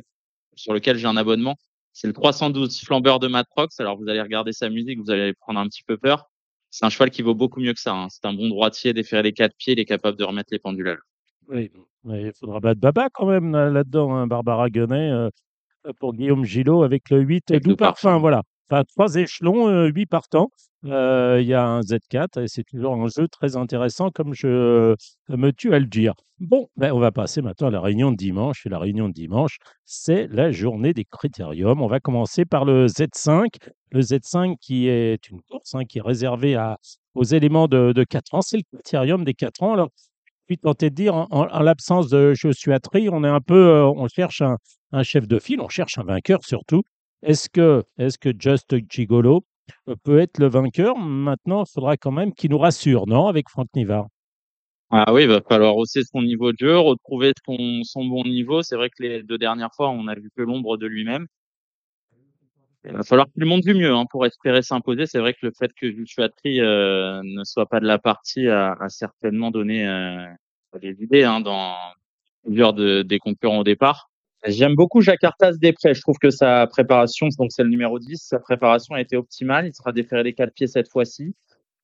sur 0.56 0.72
lequel 0.74 0.96
j'ai 0.96 1.06
un 1.06 1.16
abonnement. 1.16 1.56
C'est 1.92 2.08
le 2.08 2.12
312 2.12 2.80
flambeur 2.80 3.20
de 3.20 3.28
Matrox. 3.28 3.78
Alors, 3.80 3.96
vous 3.96 4.08
allez 4.08 4.20
regarder 4.20 4.52
sa 4.52 4.68
musique, 4.68 4.98
vous 4.98 5.10
allez 5.10 5.32
prendre 5.32 5.60
un 5.60 5.68
petit 5.68 5.82
peu 5.82 5.96
peur 5.96 6.28
c'est 6.76 6.84
un 6.84 6.90
cheval 6.90 7.10
qui 7.10 7.22
vaut 7.22 7.34
beaucoup 7.34 7.60
mieux 7.60 7.72
que 7.72 7.80
ça. 7.80 7.94
Hein. 7.94 8.08
C'est 8.10 8.26
un 8.26 8.34
bon 8.34 8.48
droitier, 8.48 8.92
déférer 8.92 9.22
les 9.22 9.32
quatre 9.32 9.56
pieds, 9.56 9.72
il 9.72 9.78
est 9.78 9.86
capable 9.86 10.18
de 10.18 10.24
remettre 10.24 10.48
les 10.52 10.58
pendules 10.58 10.88
à 10.88 10.92
l'heure. 10.92 11.06
Oui, 11.48 11.70
il 12.04 12.32
faudra 12.38 12.60
battre 12.60 12.80
Baba 12.80 13.08
quand 13.12 13.26
même 13.26 13.52
là-dedans, 13.52 14.14
hein, 14.14 14.26
Barbara 14.26 14.68
Guenet, 14.68 15.10
euh, 15.10 15.30
pour 16.00 16.12
Guillaume 16.12 16.44
Gillot 16.44 16.82
avec 16.82 17.08
le 17.08 17.20
8 17.20 17.50
avec 17.50 17.62
doux 17.62 17.76
parfum. 17.76 18.08
parfum. 18.10 18.18
Voilà. 18.18 18.42
Enfin, 18.68 18.82
trois 18.84 19.14
échelons, 19.14 19.68
euh, 19.68 19.86
huit 19.86 20.06
partants. 20.06 20.50
Euh, 20.84 21.38
il 21.40 21.46
y 21.46 21.54
a 21.54 21.64
un 21.64 21.80
Z4 21.80 22.42
et 22.42 22.48
c'est 22.48 22.64
toujours 22.64 22.94
un 22.94 23.06
jeu 23.08 23.28
très 23.28 23.56
intéressant, 23.56 24.10
comme 24.10 24.34
je 24.34 24.46
euh, 24.48 24.94
me 25.28 25.50
tue 25.52 25.72
à 25.74 25.78
le 25.78 25.86
dire. 25.86 26.14
Bon, 26.38 26.68
ben, 26.76 26.92
on 26.92 26.98
va 26.98 27.12
passer 27.12 27.42
maintenant 27.42 27.68
à 27.68 27.70
la 27.70 27.80
réunion 27.80 28.10
de 28.10 28.16
dimanche. 28.16 28.66
Et 28.66 28.68
la 28.68 28.78
réunion 28.78 29.08
de 29.08 29.14
dimanche, 29.14 29.58
c'est 29.84 30.26
la 30.30 30.50
journée 30.50 30.92
des 30.92 31.04
critériums. 31.04 31.80
On 31.80 31.86
va 31.86 32.00
commencer 32.00 32.44
par 32.44 32.64
le 32.64 32.86
Z5. 32.86 33.46
Le 33.92 34.00
Z5 34.00 34.56
qui 34.60 34.88
est 34.88 35.28
une 35.28 35.40
course 35.42 35.74
hein, 35.74 35.84
qui 35.84 35.98
est 35.98 36.02
réservée 36.02 36.56
à, 36.56 36.76
aux 37.14 37.24
éléments 37.24 37.68
de, 37.68 37.92
de 37.92 38.04
4 38.04 38.34
ans. 38.34 38.42
C'est 38.42 38.58
le 38.58 38.64
critérium 38.72 39.24
des 39.24 39.34
4 39.34 39.62
ans. 39.62 39.74
Alors, 39.74 39.90
je 40.48 40.54
suis 40.54 40.58
tenté 40.58 40.90
de 40.90 40.94
dire, 40.94 41.14
en, 41.14 41.26
en, 41.30 41.48
en 41.48 41.60
l'absence 41.62 42.08
de 42.08 42.34
Joshua 42.34 42.80
Tree, 42.80 43.08
on 43.10 43.24
est 43.24 43.28
un 43.28 43.40
peu, 43.40 43.68
euh, 43.68 43.86
on 43.86 44.08
cherche 44.08 44.42
un 44.92 45.02
chef 45.02 45.26
de 45.26 45.38
file, 45.38 45.60
on 45.60 45.68
cherche 45.68 45.98
un 45.98 46.04
vainqueur 46.04 46.44
surtout. 46.44 46.82
Est-ce 47.26 47.48
que, 47.48 47.82
est 47.98 48.16
que 48.18 48.28
Just 48.38 48.76
Gigolo 48.88 49.44
peut 50.04 50.20
être 50.20 50.38
le 50.38 50.46
vainqueur? 50.46 50.96
Maintenant, 50.96 51.64
il 51.64 51.68
faudra 51.68 51.96
quand 51.96 52.12
même 52.12 52.32
qu'il 52.32 52.52
nous 52.52 52.58
rassure, 52.58 53.08
non, 53.08 53.26
avec 53.26 53.48
Franck 53.48 53.66
Nivard? 53.74 54.06
Ah 54.90 55.12
oui, 55.12 55.22
il 55.22 55.28
va 55.28 55.40
falloir 55.40 55.76
hausser 55.76 56.02
son 56.04 56.22
niveau 56.22 56.52
de 56.52 56.58
jeu, 56.60 56.78
retrouver 56.78 57.32
son, 57.44 58.04
bon 58.04 58.22
niveau. 58.22 58.62
C'est 58.62 58.76
vrai 58.76 58.90
que 58.90 59.02
les 59.02 59.24
deux 59.24 59.38
dernières 59.38 59.74
fois, 59.74 59.90
on 59.90 60.06
a 60.06 60.14
vu 60.14 60.30
que 60.36 60.42
l'ombre 60.42 60.76
de 60.76 60.86
lui-même. 60.86 61.26
Il 62.84 62.92
va 62.92 63.02
falloir 63.02 63.26
qu'il 63.34 63.44
monte 63.44 63.62
du 63.62 63.74
mieux 63.74 63.92
hein, 63.92 64.04
pour 64.08 64.24
espérer 64.24 64.62
s'imposer. 64.62 65.06
C'est 65.06 65.18
vrai 65.18 65.32
que 65.32 65.44
le 65.46 65.50
fait 65.50 65.72
que 65.74 65.90
Juchuatri 65.90 66.60
euh, 66.60 67.20
ne 67.24 67.42
soit 67.42 67.66
pas 67.66 67.80
de 67.80 67.86
la 67.86 67.98
partie 67.98 68.46
a, 68.46 68.76
certainement 68.86 69.50
donné 69.50 69.84
euh, 69.84 70.24
des 70.80 71.02
idées 71.02 71.24
hein, 71.24 71.40
dans 71.40 71.74
plusieurs 72.44 72.72
de, 72.72 73.02
des 73.02 73.18
concurrents 73.18 73.58
au 73.58 73.64
départ. 73.64 74.10
J'aime 74.46 74.76
beaucoup 74.76 75.00
Jacques 75.00 75.24
Artas 75.24 75.54
Després. 75.54 75.94
Je 75.94 76.00
trouve 76.00 76.18
que 76.18 76.30
sa 76.30 76.66
préparation, 76.68 77.28
donc 77.38 77.50
c'est 77.50 77.64
le 77.64 77.68
numéro 77.68 77.98
10, 77.98 78.16
sa 78.16 78.38
préparation 78.38 78.94
a 78.94 79.00
été 79.00 79.16
optimale. 79.16 79.66
Il 79.66 79.74
sera 79.74 79.92
déféré 79.92 80.22
des 80.22 80.34
quatre 80.34 80.52
pieds 80.54 80.68
cette 80.68 80.88
fois-ci. 80.88 81.34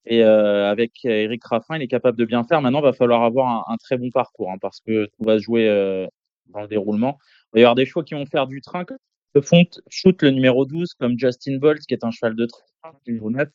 Et 0.04 0.23
euh, 0.23 0.71
avec 0.71 1.04
Eric 1.04 1.45
Raffin, 1.45 1.76
il 1.76 1.83
est 1.83 1.88
capable 1.88 2.19
de 2.19 2.25
bien 2.25 2.45
faire. 2.45 2.61
Maintenant, 2.61 2.81
il 2.81 2.85
va 2.85 2.92
falloir 2.92 3.25
avoir 3.25 3.69
un, 3.69 3.76
très 3.76 3.97
bon 3.97 4.11
parcours 4.11 4.50
hein, 4.50 4.59
parce 4.61 4.81
que 4.81 5.07
tout 5.07 5.25
va 5.25 5.38
se 5.38 5.42
jouer 5.42 5.69
euh, 5.69 6.07
dans 6.49 6.61
le 6.61 6.69
déroulement. 6.69 7.19
Il 7.52 7.59
va 7.59 7.61
y 7.61 7.62
avoir 7.64 7.75
des 7.75 7.87
chevaux 7.87 8.02
qui 8.02 8.14
vont 8.14 8.26
faire 8.26 8.47
du 8.47 8.61
train. 8.61 8.85
Que 8.85 9.40
font 9.40 9.64
shoot 9.88 10.21
le 10.23 10.31
numéro 10.31 10.64
12 10.66 10.95
comme 10.95 11.19
Justin 11.19 11.57
Bolt, 11.59 11.81
qui 11.87 11.95
est 11.95 12.04
un 12.04 12.11
cheval 12.11 12.37
de 12.37 12.47
train, 12.47 12.92
numéro 13.07 13.31
9, 13.31 13.49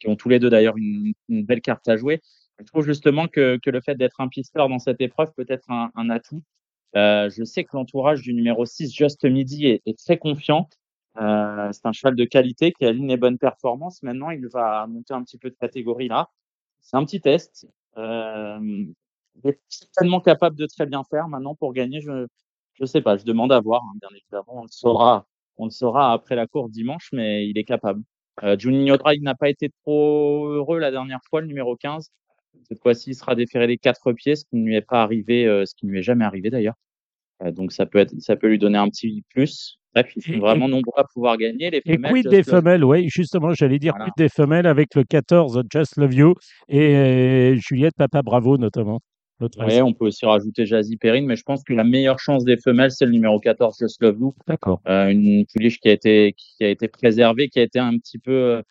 qui 0.00 0.08
ont 0.08 0.16
tous 0.16 0.28
les 0.28 0.38
deux 0.38 0.50
d'ailleurs 0.50 0.76
une, 0.76 1.14
belle 1.28 1.60
carte 1.60 1.88
à 1.88 1.96
jouer. 1.96 2.20
Je 2.58 2.64
trouve 2.64 2.84
justement 2.84 3.26
que, 3.26 3.58
le 3.64 3.80
fait 3.80 3.94
d'être 3.94 4.20
un 4.20 4.28
pisteur 4.28 4.68
dans 4.68 4.78
cette 4.78 5.00
épreuve 5.00 5.32
peut 5.36 5.46
être 5.48 5.70
un 5.70 6.10
atout. 6.10 6.42
Euh, 6.96 7.30
je 7.30 7.44
sais 7.44 7.64
que 7.64 7.76
l'entourage 7.76 8.22
du 8.22 8.34
numéro 8.34 8.64
6, 8.66 8.92
Just 8.94 9.24
Midi, 9.24 9.66
est, 9.66 9.82
est 9.86 9.98
très 9.98 10.18
confiant. 10.18 10.68
Euh, 11.20 11.70
c'est 11.72 11.86
un 11.86 11.92
cheval 11.92 12.14
de 12.16 12.24
qualité 12.24 12.72
qui 12.72 12.84
aligne 12.86 13.08
les 13.08 13.16
bonnes 13.16 13.38
performances. 13.38 14.02
Maintenant, 14.02 14.30
il 14.30 14.46
va 14.48 14.86
monter 14.86 15.14
un 15.14 15.22
petit 15.22 15.38
peu 15.38 15.50
de 15.50 15.56
catégorie 15.56 16.08
là. 16.08 16.30
C'est 16.80 16.96
un 16.96 17.04
petit 17.04 17.20
test. 17.20 17.66
Euh, 17.96 18.58
il 19.42 19.50
est 19.50 19.60
certainement 19.68 20.20
capable 20.20 20.56
de 20.56 20.66
très 20.66 20.86
bien 20.86 21.02
faire. 21.04 21.28
Maintenant, 21.28 21.54
pour 21.54 21.72
gagner, 21.72 22.00
je 22.00 22.26
je 22.74 22.84
sais 22.86 23.02
pas. 23.02 23.16
Je 23.16 23.24
demande 23.24 23.52
à 23.52 23.60
voir. 23.60 23.82
Hein, 23.84 23.98
bien 24.00 24.08
évidemment, 24.16 24.60
on 24.60 24.62
le 24.62 24.68
saura. 24.70 25.26
On 25.58 25.64
le 25.66 25.70
saura 25.70 26.12
après 26.12 26.36
la 26.36 26.46
course 26.46 26.70
dimanche, 26.70 27.10
mais 27.12 27.48
il 27.48 27.58
est 27.58 27.64
capable. 27.64 28.02
Euh, 28.42 28.56
Juninho 28.58 28.96
Drag 28.96 29.20
n'a 29.22 29.34
pas 29.34 29.50
été 29.50 29.70
trop 29.84 30.46
heureux 30.48 30.78
la 30.78 30.90
dernière 30.90 31.20
fois, 31.28 31.42
le 31.42 31.46
numéro 31.48 31.76
15. 31.76 32.10
Cette 32.68 32.80
fois-ci, 32.80 33.10
il 33.10 33.14
sera 33.14 33.34
déféré 33.34 33.66
les 33.66 33.78
quatre 33.78 34.12
pieds, 34.12 34.36
ce 34.36 34.44
qui 34.44 34.56
ne 34.56 34.66
lui 34.66 34.76
est 34.76 34.86
pas 34.86 35.02
arrivé, 35.02 35.46
euh, 35.46 35.64
ce 35.66 35.74
qui 35.74 35.86
ne 35.86 35.92
lui 35.92 35.98
est 35.98 36.02
jamais 36.02 36.24
arrivé 36.24 36.50
d'ailleurs. 36.50 36.76
Euh, 37.42 37.50
donc 37.50 37.72
ça 37.72 37.86
peut 37.86 37.98
être, 37.98 38.14
ça 38.20 38.36
peut 38.36 38.48
lui 38.48 38.58
donner 38.58 38.78
un 38.78 38.88
petit 38.88 39.24
plus. 39.30 39.78
Bref, 39.94 40.12
ils 40.14 40.22
sont 40.22 40.38
vraiment 40.38 40.68
nombreux 40.68 41.00
à 41.00 41.04
pouvoir 41.12 41.36
gagner. 41.36 41.70
Les 41.70 41.82
et 41.84 41.98
quid 41.98 42.28
des 42.28 42.44
femelles? 42.44 42.84
Oui, 42.84 43.08
justement, 43.08 43.52
j'allais 43.54 43.80
dire 43.80 43.94
quid 43.94 44.12
des 44.16 44.28
femelles 44.28 44.66
avec 44.66 44.94
le 44.94 45.02
14 45.02 45.64
Just 45.72 45.96
Love 45.96 46.14
You 46.14 46.34
et 46.68 47.56
Juliette 47.56 47.96
Papa 47.96 48.22
Bravo 48.22 48.56
notamment. 48.56 49.00
Oui, 49.40 49.80
on 49.80 49.92
peut 49.94 50.06
aussi 50.06 50.26
rajouter 50.26 50.66
Jazzy 50.66 50.96
Perrine, 50.96 51.26
mais 51.26 51.36
je 51.36 51.42
pense 51.42 51.64
que 51.64 51.72
la 51.72 51.84
meilleure 51.84 52.18
chance 52.18 52.44
des 52.44 52.58
femelles, 52.58 52.90
c'est 52.90 53.06
le 53.06 53.12
numéro 53.12 53.40
14, 53.40 53.78
Just 53.80 54.02
Love 54.02 54.18
You. 54.20 54.34
D'accord. 54.46 54.80
Euh, 54.86 55.08
une 55.08 55.46
pouliche 55.46 55.80
qui 55.80 55.88
a 55.88 55.92
été 55.92 56.34
qui 56.36 56.62
a 56.64 56.68
été 56.68 56.88
préservée, 56.88 57.48
qui 57.48 57.58
a 57.58 57.62
été 57.62 57.78
un 57.78 57.96
petit 57.96 58.18
peu 58.18 58.32
euh, 58.32 58.62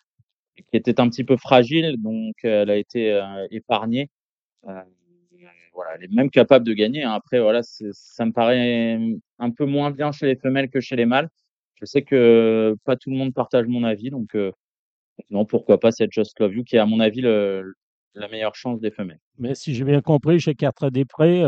qui 0.70 0.78
était 0.78 1.00
un 1.00 1.10
petit 1.10 1.24
peu 1.24 1.38
fragile, 1.38 1.96
donc 1.98 2.36
elle 2.44 2.70
a 2.70 2.78
été 2.78 3.22
épargnée. 3.52 4.10
Voilà, 4.64 5.96
elle 5.96 6.04
est 6.04 6.14
même 6.14 6.30
capable 6.30 6.66
de 6.66 6.74
gagner. 6.74 7.04
Hein. 7.04 7.14
Après, 7.14 7.40
voilà, 7.40 7.62
ça 7.64 8.26
me 8.26 8.32
paraît 8.32 9.00
un 9.38 9.50
peu 9.52 9.66
moins 9.66 9.92
bien 9.92 10.12
chez 10.12 10.26
les 10.26 10.36
femelles 10.36 10.70
que 10.70 10.82
chez 10.82 10.96
les 10.96 11.06
mâles. 11.06 11.30
Je 11.76 11.86
sais 11.86 12.02
que 12.02 12.76
pas 12.84 12.98
tout 12.98 13.10
le 13.10 13.16
monde 13.16 13.34
partage 13.34 13.66
mon 13.68 13.86
avis, 13.86 14.10
donc 14.10 14.36
non, 15.30 15.46
pourquoi 15.46 15.80
pas 15.80 15.92
cette 15.92 16.12
Just 16.12 16.38
Love 16.40 16.54
You 16.54 16.64
qui 16.64 16.76
est 16.76 16.80
à 16.80 16.86
mon 16.86 17.00
avis 17.00 17.22
le, 17.22 17.74
la 18.14 18.28
meilleure 18.28 18.56
chance 18.56 18.82
des 18.82 18.92
femelles. 18.92 19.20
Mais 19.38 19.56
si 19.56 19.74
j'ai 19.74 19.86
bien 19.86 20.02
compris, 20.02 20.40
chez 20.40 20.56
Cartres 20.56 20.92
des 20.92 21.06
Prés, 21.06 21.42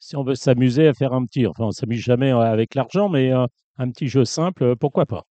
si 0.00 0.16
on 0.16 0.24
veut 0.24 0.34
s'amuser 0.34 0.88
à 0.88 0.94
faire 0.94 1.12
un 1.12 1.24
petit, 1.24 1.46
enfin 1.46 1.66
on 1.66 1.70
s'amuse 1.70 2.00
jamais 2.00 2.32
avec 2.32 2.74
l'argent, 2.74 3.08
mais 3.08 3.30
un 3.30 3.90
petit 3.90 4.08
jeu 4.08 4.24
simple, 4.24 4.74
pourquoi 4.76 5.06
pas? 5.06 5.24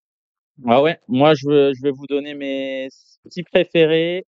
Ah 0.66 0.82
ouais, 0.82 0.99
moi 1.09 1.35
je, 1.35 1.49
veux, 1.49 1.73
je 1.75 1.82
vais 1.82 1.90
vous 1.90 2.06
donner 2.06 2.35
mes 2.35 2.88
petits 3.25 3.42
préférés. 3.42 4.25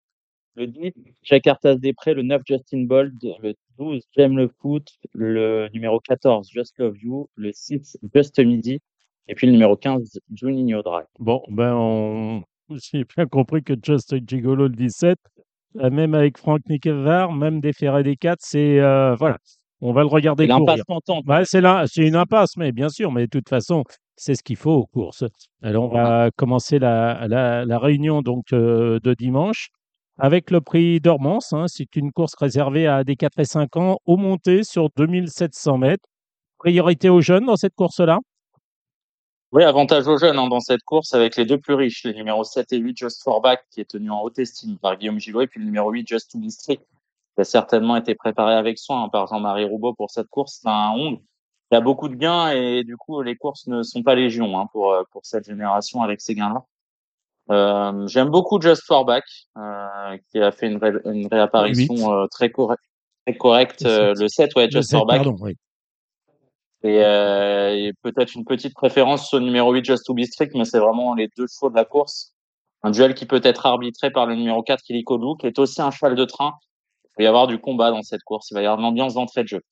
Le 0.57 0.69
10, 0.69 0.93
Jacques 1.25 1.49
Artas 1.49 1.75
Després, 1.77 2.15
le 2.15 2.23
9, 2.23 2.43
Justin 2.47 2.85
Bold, 2.85 3.13
le 3.43 3.55
12, 3.77 4.03
J'aime 4.17 4.37
le 4.37 4.49
foot, 4.61 4.89
le 5.13 5.69
numéro 5.75 5.99
14, 5.99 6.49
Just 6.49 6.79
Love 6.79 6.97
You, 7.03 7.29
le 7.35 7.51
6, 7.53 7.99
Just 8.15 8.39
Midi, 8.39 8.81
et 9.27 9.35
puis 9.35 9.49
le 9.49 9.53
numéro 9.53 9.77
15, 9.77 10.21
Juninho 10.33 10.83
Drive. 10.83 11.07
Bon, 11.19 11.43
ben, 11.49 11.75
on... 11.75 12.43
j'ai 12.71 13.05
bien 13.05 13.27
compris 13.27 13.65
que 13.65 13.75
Just 13.83 14.15
Gigolo 14.29 14.69
le 14.69 14.77
17, 14.77 15.19
euh, 15.81 15.91
même 15.91 16.15
avec 16.15 16.39
Franck 16.39 16.61
Nickevar, 16.69 17.33
même 17.33 17.61
des 17.61 17.73
Ferré 17.73 18.05
des 18.05 18.17
4, 18.17 18.39
c'est, 18.41 18.79
euh, 18.79 19.17
voilà, 19.17 19.39
on 19.81 19.93
va 19.93 20.03
le 20.03 20.09
regarder 20.09 20.47
courir. 20.47 20.85
Ouais, 21.27 21.45
c'est 21.45 21.61
là, 21.61 21.85
c'est 21.89 22.07
une 22.07 22.15
impasse, 22.17 22.57
mais 22.57 22.71
bien 22.71 22.89
sûr, 22.89 23.11
mais 23.11 23.23
de 23.23 23.31
toute 23.31 23.49
façon, 23.49 23.83
c'est 24.17 24.35
ce 24.35 24.43
qu'il 24.43 24.57
faut 24.57 24.73
aux 24.73 24.87
courses. 24.87 25.25
Alors, 25.63 25.85
on 25.85 25.95
va 25.95 26.31
commencer 26.37 26.79
la, 26.79 27.27
la, 27.29 27.65
la 27.65 27.79
réunion 27.79 28.23
donc 28.23 28.53
euh, 28.53 29.01
de 29.01 29.15
dimanche 29.15 29.71
avec 30.19 30.51
le 30.51 30.61
prix 30.61 31.01
Dormance. 31.01 31.53
Hein, 31.53 31.67
c'est 31.69 31.97
une 31.97 32.13
course 32.13 32.35
réservée 32.37 32.87
à 32.87 33.05
des 33.05 33.17
4 33.17 33.41
et 33.41 33.45
5 33.45 33.77
ans 33.77 33.99
au 34.07 34.17
monté 34.17 34.63
sur 34.63 34.89
2700 34.97 35.79
mètres. 35.79 36.09
Priorité 36.59 37.09
aux 37.09 37.21
jeunes 37.21 37.47
dans 37.47 37.57
cette 37.57 37.75
course-là? 37.75 38.19
Oui, 39.53 39.63
avantage 39.63 40.09
aux 40.09 40.19
jeunes 40.19 40.39
hein, 40.39 40.49
dans 40.49 40.61
cette 40.61 40.83
course 40.83 41.15
avec 41.15 41.37
les 41.37 41.45
deux 41.45 41.59
plus 41.59 41.75
riches, 41.75 42.03
les 42.05 42.15
numéros 42.15 42.43
7 42.43 42.73
et 42.73 42.79
8 42.79 42.97
Just 42.97 43.23
for 43.23 43.41
Back 43.41 43.65
qui 43.71 43.81
est 43.81 43.89
tenu 43.89 44.11
en 44.11 44.21
haute 44.23 44.39
estime 44.39 44.79
par 44.79 44.97
Guillaume 44.97 45.21
Gillot 45.21 45.43
et 45.43 45.47
puis 45.47 45.61
le 45.61 45.67
numéro 45.67 45.93
8 45.93 46.09
Just 46.09 46.33
to 46.33 46.39
be 46.39 46.49
qui 46.49 46.79
a 47.41 47.45
certainement 47.45 47.97
été 47.97 48.15
préparé 48.15 48.55
avec 48.55 48.79
soin 48.79 49.05
hein, 49.05 49.09
par 49.09 49.29
Jean-Marie 49.29 49.65
Roubaud 49.65 49.95
pour 49.95 50.11
cette 50.11 50.29
course. 50.29 50.59
C'est 50.61 50.69
un 50.69 50.91
Honde 50.91 51.21
il 51.71 51.75
y 51.75 51.79
a 51.79 51.81
beaucoup 51.81 52.09
de 52.09 52.15
gains 52.15 52.51
et 52.51 52.85
du 52.85 52.97
coup 52.97 53.23
les 53.23 53.37
courses 53.37 53.67
ne 53.67 53.83
sont 53.83 54.03
pas 54.03 54.15
légion 54.15 54.59
hein, 54.59 54.67
pour 54.73 54.97
pour 55.11 55.25
cette 55.25 55.47
génération 55.47 56.03
avec 56.03 56.21
ces 56.21 56.35
gains-là. 56.35 56.65
Euh, 57.51 58.07
J'aime 58.07 58.31
beaucoup 58.31 58.61
Just 58.61 58.85
for 58.87 59.05
Back, 59.05 59.25
euh, 59.57 60.17
qui 60.31 60.41
a 60.41 60.51
fait 60.51 60.67
une, 60.67 60.79
ré 60.79 60.93
une 61.05 61.27
réapparition 61.27 62.13
euh, 62.13 62.27
très, 62.27 62.51
correct, 62.51 62.83
très 63.27 63.37
correcte 63.37 63.85
euh, 63.85 64.15
le 64.17 64.29
7, 64.29 64.55
ouais, 64.57 64.71
Just 64.71 64.91
for 64.91 65.07
Back. 65.07 65.23
Pardon, 65.23 65.37
oui. 65.41 65.57
Et, 66.83 67.03
euh, 67.03 67.75
et 67.75 67.93
peut-être 68.03 68.35
une 68.35 68.45
petite 68.45 68.75
préférence 68.75 69.33
au 69.33 69.41
numéro 69.41 69.73
8, 69.73 69.85
Just 69.85 70.07
to 70.07 70.15
be 70.15 70.23
strict, 70.23 70.55
mais 70.55 70.65
c'est 70.65 70.79
vraiment 70.79 71.15
les 71.15 71.29
deux 71.37 71.47
chevaux 71.47 71.71
de 71.71 71.77
la 71.77 71.85
course. 71.85 72.35
Un 72.83 72.91
duel 72.91 73.15
qui 73.15 73.25
peut 73.25 73.41
être 73.43 73.65
arbitré 73.65 74.11
par 74.11 74.27
le 74.27 74.35
numéro 74.35 74.63
4, 74.63 74.83
Kiliko 74.83 75.17
Lou, 75.17 75.37
qui 75.37 75.47
est 75.47 75.59
aussi 75.59 75.81
un 75.81 75.91
cheval 75.91 76.15
de 76.15 76.25
train. 76.25 76.53
Il 77.05 77.23
va 77.23 77.25
y 77.25 77.27
avoir 77.27 77.47
du 77.47 77.59
combat 77.59 77.91
dans 77.91 78.03
cette 78.03 78.23
course. 78.23 78.51
Il 78.51 78.55
va 78.55 78.63
y 78.63 78.67
avoir 78.67 78.79
une 78.81 78.85
ambiance 78.85 79.15
d'entrée 79.15 79.43
de 79.43 79.49
jeu. 79.49 79.63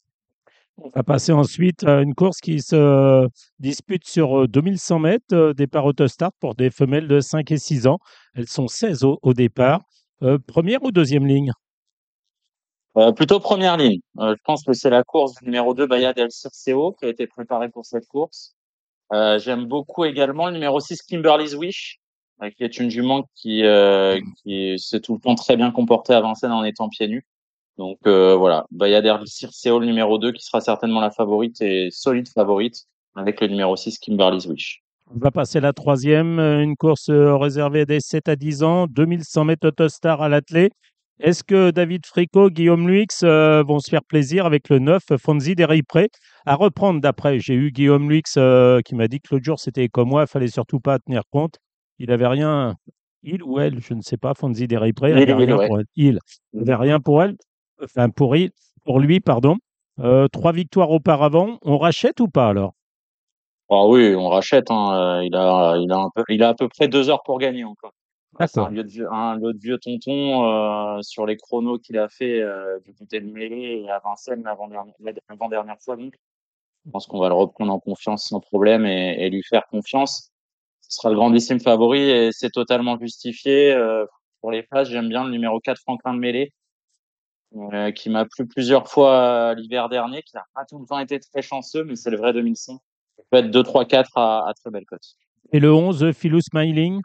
On 0.79 0.89
va 0.89 1.03
passer 1.03 1.33
ensuite 1.33 1.85
à 1.85 2.01
une 2.01 2.15
course 2.15 2.39
qui 2.41 2.61
se 2.61 3.29
dispute 3.59 4.07
sur 4.07 4.49
2100 4.49 4.99
mètres, 4.99 5.53
départ 5.53 5.85
autostart 5.85 6.33
pour 6.41 6.55
des 6.55 6.71
femelles 6.71 7.09
de 7.09 7.21
5 7.21 7.51
et 7.51 7.59
6 7.59 7.87
ans. 7.87 7.99
Elles 8.35 8.49
sont 8.49 8.69
16 8.69 9.05
au, 9.05 9.35
départ. 9.35 9.83
Euh, 10.23 10.39
première 10.39 10.83
ou 10.83 10.91
deuxième 10.91 11.27
ligne? 11.27 11.53
Euh, 12.97 13.13
Plutôt 13.13 13.39
première 13.39 13.77
ligne. 13.77 14.01
Euh, 14.19 14.35
je 14.37 14.43
pense 14.45 14.65
que 14.65 14.73
c'est 14.73 14.91
la 14.91 15.03
course 15.03 15.35
numéro 15.43 15.75
2, 15.75 15.87
Bayad 15.87 16.19
El 16.19 16.31
Circeo, 16.31 16.93
qui 16.93 17.05
a 17.05 17.09
été 17.09 17.27
préparée 17.27 17.69
pour 17.69 17.85
cette 17.85 18.07
course. 18.07 18.55
J'aime 19.11 19.67
beaucoup 19.67 20.07
également 20.07 20.47
le 20.47 20.55
numéro 20.55 20.81
6, 20.81 21.03
Kimberly's 21.03 21.53
Wish, 21.55 22.01
qui 22.57 22.65
est 22.65 22.79
une 22.79 22.89
jument 22.89 23.29
qui, 23.35 23.63
qui 24.43 24.79
s'est 24.79 25.01
tout 25.01 25.15
le 25.17 25.21
temps 25.21 25.35
très 25.35 25.55
bien 25.55 25.71
comportée 25.71 26.15
à 26.15 26.23
Vincennes 26.23 26.53
en 26.53 26.65
étant 26.65 26.89
pieds 26.89 27.09
nus. 27.09 27.27
Donc 27.79 27.99
euh, 28.07 28.37
voilà, 28.37 28.67
Bayader 28.71 29.17
Circeo 29.25 29.79
le 29.79 29.87
numéro 29.87 30.19
2 30.19 30.33
qui 30.33 30.45
sera 30.45 30.61
certainement 30.61 31.01
la 31.01 31.11
favorite 31.11 31.61
et 31.63 31.89
solide 31.91 32.29
favorite 32.29 32.85
avec 33.15 33.41
le 33.41 33.49
numéro 33.49 33.77
6 33.77 33.99
Kimberly's 33.99 34.47
Wish. 34.47 34.83
On 35.15 35.19
va 35.19 35.31
passer 35.31 35.61
la 35.61 35.73
troisième, 35.73 36.39
euh, 36.39 36.63
une 36.63 36.77
course 36.77 37.09
euh, 37.09 37.37
réservée 37.37 37.85
des 37.85 38.01
7 38.01 38.29
à 38.29 38.37
10 38.37 38.63
ans, 38.63 38.87
2100 38.89 39.45
mètres 39.45 39.69
Autostar 39.69 40.23
à 40.23 40.29
l'athlé. 40.29 40.71
Est-ce 41.21 41.45
que 41.45 41.71
David 41.71 42.05
Fricot, 42.07 42.51
Guillaume 42.51 42.89
Luix 42.89 43.23
vont 43.23 43.79
se 43.79 43.89
faire 43.89 44.03
plaisir 44.03 44.45
avec 44.45 44.69
le 44.69 44.81
9 44.81 45.03
Fonzi 45.21 45.55
Pré 45.87 46.09
à 46.47 46.57
reprendre 46.57 47.01
d'après 47.01 47.39
J'ai 47.39 47.55
eu 47.55 47.71
Guillaume 47.71 48.11
Luix 48.11 48.33
qui 48.85 48.95
m'a 48.97 49.09
dit 49.09 49.21
que 49.21 49.29
l'autre 49.31 49.45
jour 49.45 49.61
c'était 49.61 49.89
comme 49.89 50.09
moi, 50.09 50.23
il 50.23 50.27
fallait 50.27 50.49
surtout 50.49 50.81
pas 50.81 50.99
tenir 50.99 51.23
compte. 51.31 51.59
Il 52.01 52.11
avait 52.11 52.27
rien, 52.27 52.75
il 53.23 53.45
ou 53.45 53.61
elle, 53.61 53.79
je 53.81 53.95
ne 53.95 54.01
sais 54.01 54.17
pas, 54.17 54.35
Fonzi 54.35 54.67
Pré, 54.67 55.11
il 55.11 55.15
n'avait 55.15 55.35
rien 55.35 55.57
pour 55.57 55.79
elle. 55.79 55.87
Il 55.95 56.19
n'avait 56.55 56.75
rien 56.75 56.99
pour 56.99 57.23
elle 57.23 57.37
enfin 57.83 58.11
pour, 58.11 58.35
pour 58.85 59.01
lui, 59.01 59.21
pardon. 59.21 59.57
Euh, 59.99 60.27
trois 60.29 60.53
victoires 60.53 60.91
auparavant, 60.91 61.59
on 61.63 61.79
rachète 61.79 62.21
ou 62.21 62.29
pas 62.29 62.49
alors? 62.49 62.75
Ah 63.69 63.87
oui, 63.87 64.15
on 64.15 64.29
rachète. 64.29 64.71
Hein. 64.71 64.95
Euh, 64.95 65.25
il 65.25 65.35
a, 65.35 65.77
il 65.77 65.91
a 65.93 65.99
un 65.99 66.11
peu, 66.15 66.25
il 66.29 66.43
a 66.43 66.49
à 66.49 66.55
peu 66.55 66.69
près 66.69 66.89
deux 66.89 67.11
heures 67.11 67.23
pour 67.23 67.39
gagner 67.39 67.65
encore. 67.65 67.93
Un, 68.39 68.83
vieux, 68.83 69.13
un 69.13 69.41
autre 69.43 69.59
vieux 69.61 69.79
tonton 69.79 70.47
euh, 70.47 71.03
sur 71.03 71.27
les 71.27 71.37
chronos 71.37 71.79
qu'il 71.79 71.99
a 71.99 72.09
fait 72.09 72.41
euh, 72.41 72.81
du 72.81 72.95
côté 72.95 73.21
de 73.21 73.31
Mêlée 73.31 73.83
et 73.85 73.91
à 73.91 74.01
Vincennes 74.03 74.43
l'avant-dernière 74.43 75.77
fois. 75.81 75.97
Donc. 75.97 76.15
Je 76.87 76.91
pense 76.91 77.07
qu'on 77.07 77.21
va 77.21 77.29
le 77.29 77.35
reprendre 77.35 77.73
en 77.73 77.79
confiance 77.79 78.27
sans 78.29 78.41
problème 78.41 78.87
et, 78.87 79.17
et, 79.19 79.31
lui 79.31 79.43
faire 79.43 79.67
confiance. 79.71 80.33
Ce 80.81 80.97
sera 80.97 81.11
le 81.11 81.15
grandissime 81.15 81.61
favori 81.61 82.01
et 82.01 82.31
c'est 82.33 82.51
totalement 82.51 82.99
justifié. 82.99 83.73
Euh, 83.73 84.07
pour 84.41 84.51
les 84.51 84.63
phases, 84.63 84.89
j'aime 84.89 85.09
bien 85.09 85.25
le 85.25 85.31
numéro 85.31 85.61
4 85.61 85.79
Franklin 85.79 86.15
de 86.15 86.19
Mêlée 86.19 86.53
euh, 87.57 87.91
qui 87.93 88.11
m'a 88.11 88.25
plu 88.25 88.47
plusieurs 88.47 88.89
fois 88.89 89.55
l'hiver 89.55 89.89
dernier, 89.89 90.23
qui 90.23 90.35
n'a 90.37 90.45
pas 90.55 90.65
tout 90.65 90.79
le 90.79 90.87
temps 90.87 90.99
été 90.99 91.19
très 91.21 91.43
chanceux, 91.43 91.85
mais 91.85 91.97
c'est 91.97 92.11
le 92.11 92.17
vrai 92.17 92.33
2005. 92.33 92.79
Il 93.19 93.25
peut 93.31 93.37
être 93.39 93.51
2, 93.51 93.63
3, 93.63 93.85
4 93.85 94.11
à, 94.17 94.49
à 94.49 94.55
très 94.55 94.71
belle 94.71 94.85
cote. 94.87 95.17
Et 95.53 95.61
le 95.61 95.73
11, 95.73 96.13
Philou 96.13 96.41
Smiling? 96.41 97.01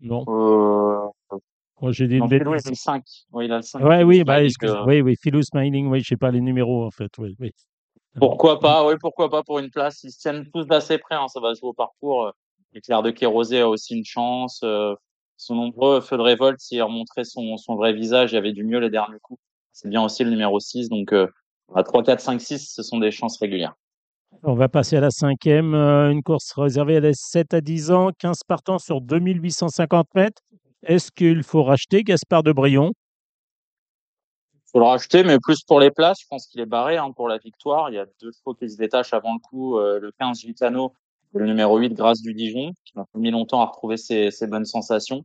Non. 0.00 0.24
Euh... 0.28 1.08
Moi, 1.80 1.92
j'ai 1.92 2.06
dit 2.06 2.18
non, 2.18 2.28
Philou, 2.28 2.54
il 2.54 2.66
a 2.66 2.70
le 2.70 2.74
5. 2.74 3.04
Oui, 3.32 3.46
il 3.46 3.52
a 3.52 3.56
le 3.56 3.62
5. 3.62 3.82
Ouais, 3.82 4.02
oui, 4.04 4.22
bah, 4.24 4.40
euh... 4.40 4.84
oui, 4.86 5.00
oui, 5.00 5.16
Philou 5.20 5.42
Smiling, 5.42 5.88
oui, 5.88 6.00
je 6.00 6.08
sais 6.08 6.16
pas 6.16 6.30
les 6.30 6.40
numéros, 6.40 6.84
en 6.84 6.90
fait, 6.90 7.10
oui, 7.18 7.34
oui. 7.40 7.52
Pourquoi 8.18 8.60
pas, 8.60 8.86
oui, 8.86 8.94
pourquoi 9.00 9.28
pas 9.28 9.42
pour 9.42 9.58
une 9.58 9.70
place. 9.70 10.04
Ils 10.04 10.12
se 10.12 10.20
tiennent 10.20 10.48
tous 10.52 10.66
d'assez 10.66 10.98
près, 10.98 11.16
hein, 11.16 11.26
ça 11.28 11.40
va 11.40 11.52
jouer 11.54 11.70
au 11.70 11.72
parcours. 11.72 12.32
Éclair 12.74 13.02
de 13.02 13.10
Kérosé 13.10 13.60
a 13.60 13.68
aussi 13.68 13.96
une 13.96 14.04
chance. 14.04 14.60
Euh, 14.62 14.94
son 15.36 15.54
nombreux 15.54 16.00
feux 16.00 16.16
de 16.16 16.22
révolte, 16.22 16.60
s'il 16.60 16.82
remontrait 16.82 17.24
son, 17.24 17.56
son 17.56 17.74
vrai 17.74 17.92
visage, 17.92 18.32
il 18.32 18.36
y 18.36 18.38
avait 18.38 18.52
du 18.52 18.64
mieux 18.64 18.78
les 18.78 18.90
derniers 18.90 19.18
coups. 19.20 19.40
C'est 19.72 19.88
bien 19.88 20.02
aussi 20.02 20.24
le 20.24 20.30
numéro 20.30 20.60
6. 20.60 20.88
Donc, 20.88 21.12
euh, 21.12 21.26
à 21.74 21.82
3, 21.82 22.04
4, 22.04 22.20
5, 22.20 22.40
6, 22.40 22.72
ce 22.74 22.82
sont 22.82 22.98
des 22.98 23.10
chances 23.10 23.38
régulières. 23.38 23.74
On 24.42 24.54
va 24.54 24.68
passer 24.68 24.96
à 24.96 25.00
la 25.00 25.10
cinquième, 25.10 25.74
euh, 25.74 26.10
une 26.10 26.22
course 26.22 26.52
réservée 26.52 26.96
à 26.96 27.00
les 27.00 27.14
7 27.14 27.54
à 27.54 27.60
10 27.60 27.90
ans, 27.90 28.10
15 28.18 28.40
partants 28.46 28.78
sur 28.78 29.00
2850 29.00 30.14
mètres. 30.14 30.42
Est-ce 30.84 31.10
qu'il 31.10 31.42
faut 31.42 31.62
racheter 31.62 32.02
Gaspard 32.02 32.42
de 32.42 32.52
Brion? 32.52 32.92
Il 34.54 34.70
faut 34.72 34.80
le 34.80 34.86
racheter, 34.86 35.22
mais 35.22 35.38
plus 35.40 35.62
pour 35.62 35.80
les 35.80 35.90
places. 35.90 36.18
Je 36.20 36.26
pense 36.28 36.46
qu'il 36.46 36.60
est 36.60 36.66
barré 36.66 36.96
hein, 36.96 37.10
pour 37.12 37.28
la 37.28 37.38
victoire. 37.38 37.90
Il 37.90 37.94
y 37.94 37.98
a 37.98 38.06
deux 38.20 38.32
chevaux 38.32 38.54
qui 38.54 38.68
se 38.68 38.76
détachent 38.76 39.14
avant 39.14 39.34
le 39.34 39.38
coup. 39.38 39.78
Euh, 39.78 39.98
le 40.00 40.12
15 40.12 40.40
Gitano 40.40 40.92
le 41.34 41.46
numéro 41.46 41.78
8, 41.78 41.94
Grâce 41.94 42.22
du 42.22 42.34
Dijon, 42.34 42.72
qui 42.84 42.92
m'a 42.96 43.06
mis 43.14 43.30
longtemps 43.30 43.60
à 43.60 43.66
retrouver 43.66 43.96
ses, 43.96 44.30
ses, 44.30 44.46
bonnes 44.46 44.64
sensations. 44.64 45.24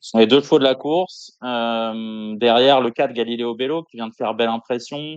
Ce 0.00 0.10
sont 0.10 0.18
les 0.18 0.26
deux 0.26 0.40
chevaux 0.40 0.58
de 0.58 0.64
la 0.64 0.74
course. 0.74 1.36
Euh, 1.42 2.34
derrière, 2.36 2.80
le 2.80 2.90
4, 2.90 3.12
Galileo 3.12 3.54
Bello, 3.54 3.84
qui 3.84 3.96
vient 3.96 4.08
de 4.08 4.14
faire 4.14 4.34
belle 4.34 4.48
impression. 4.48 5.16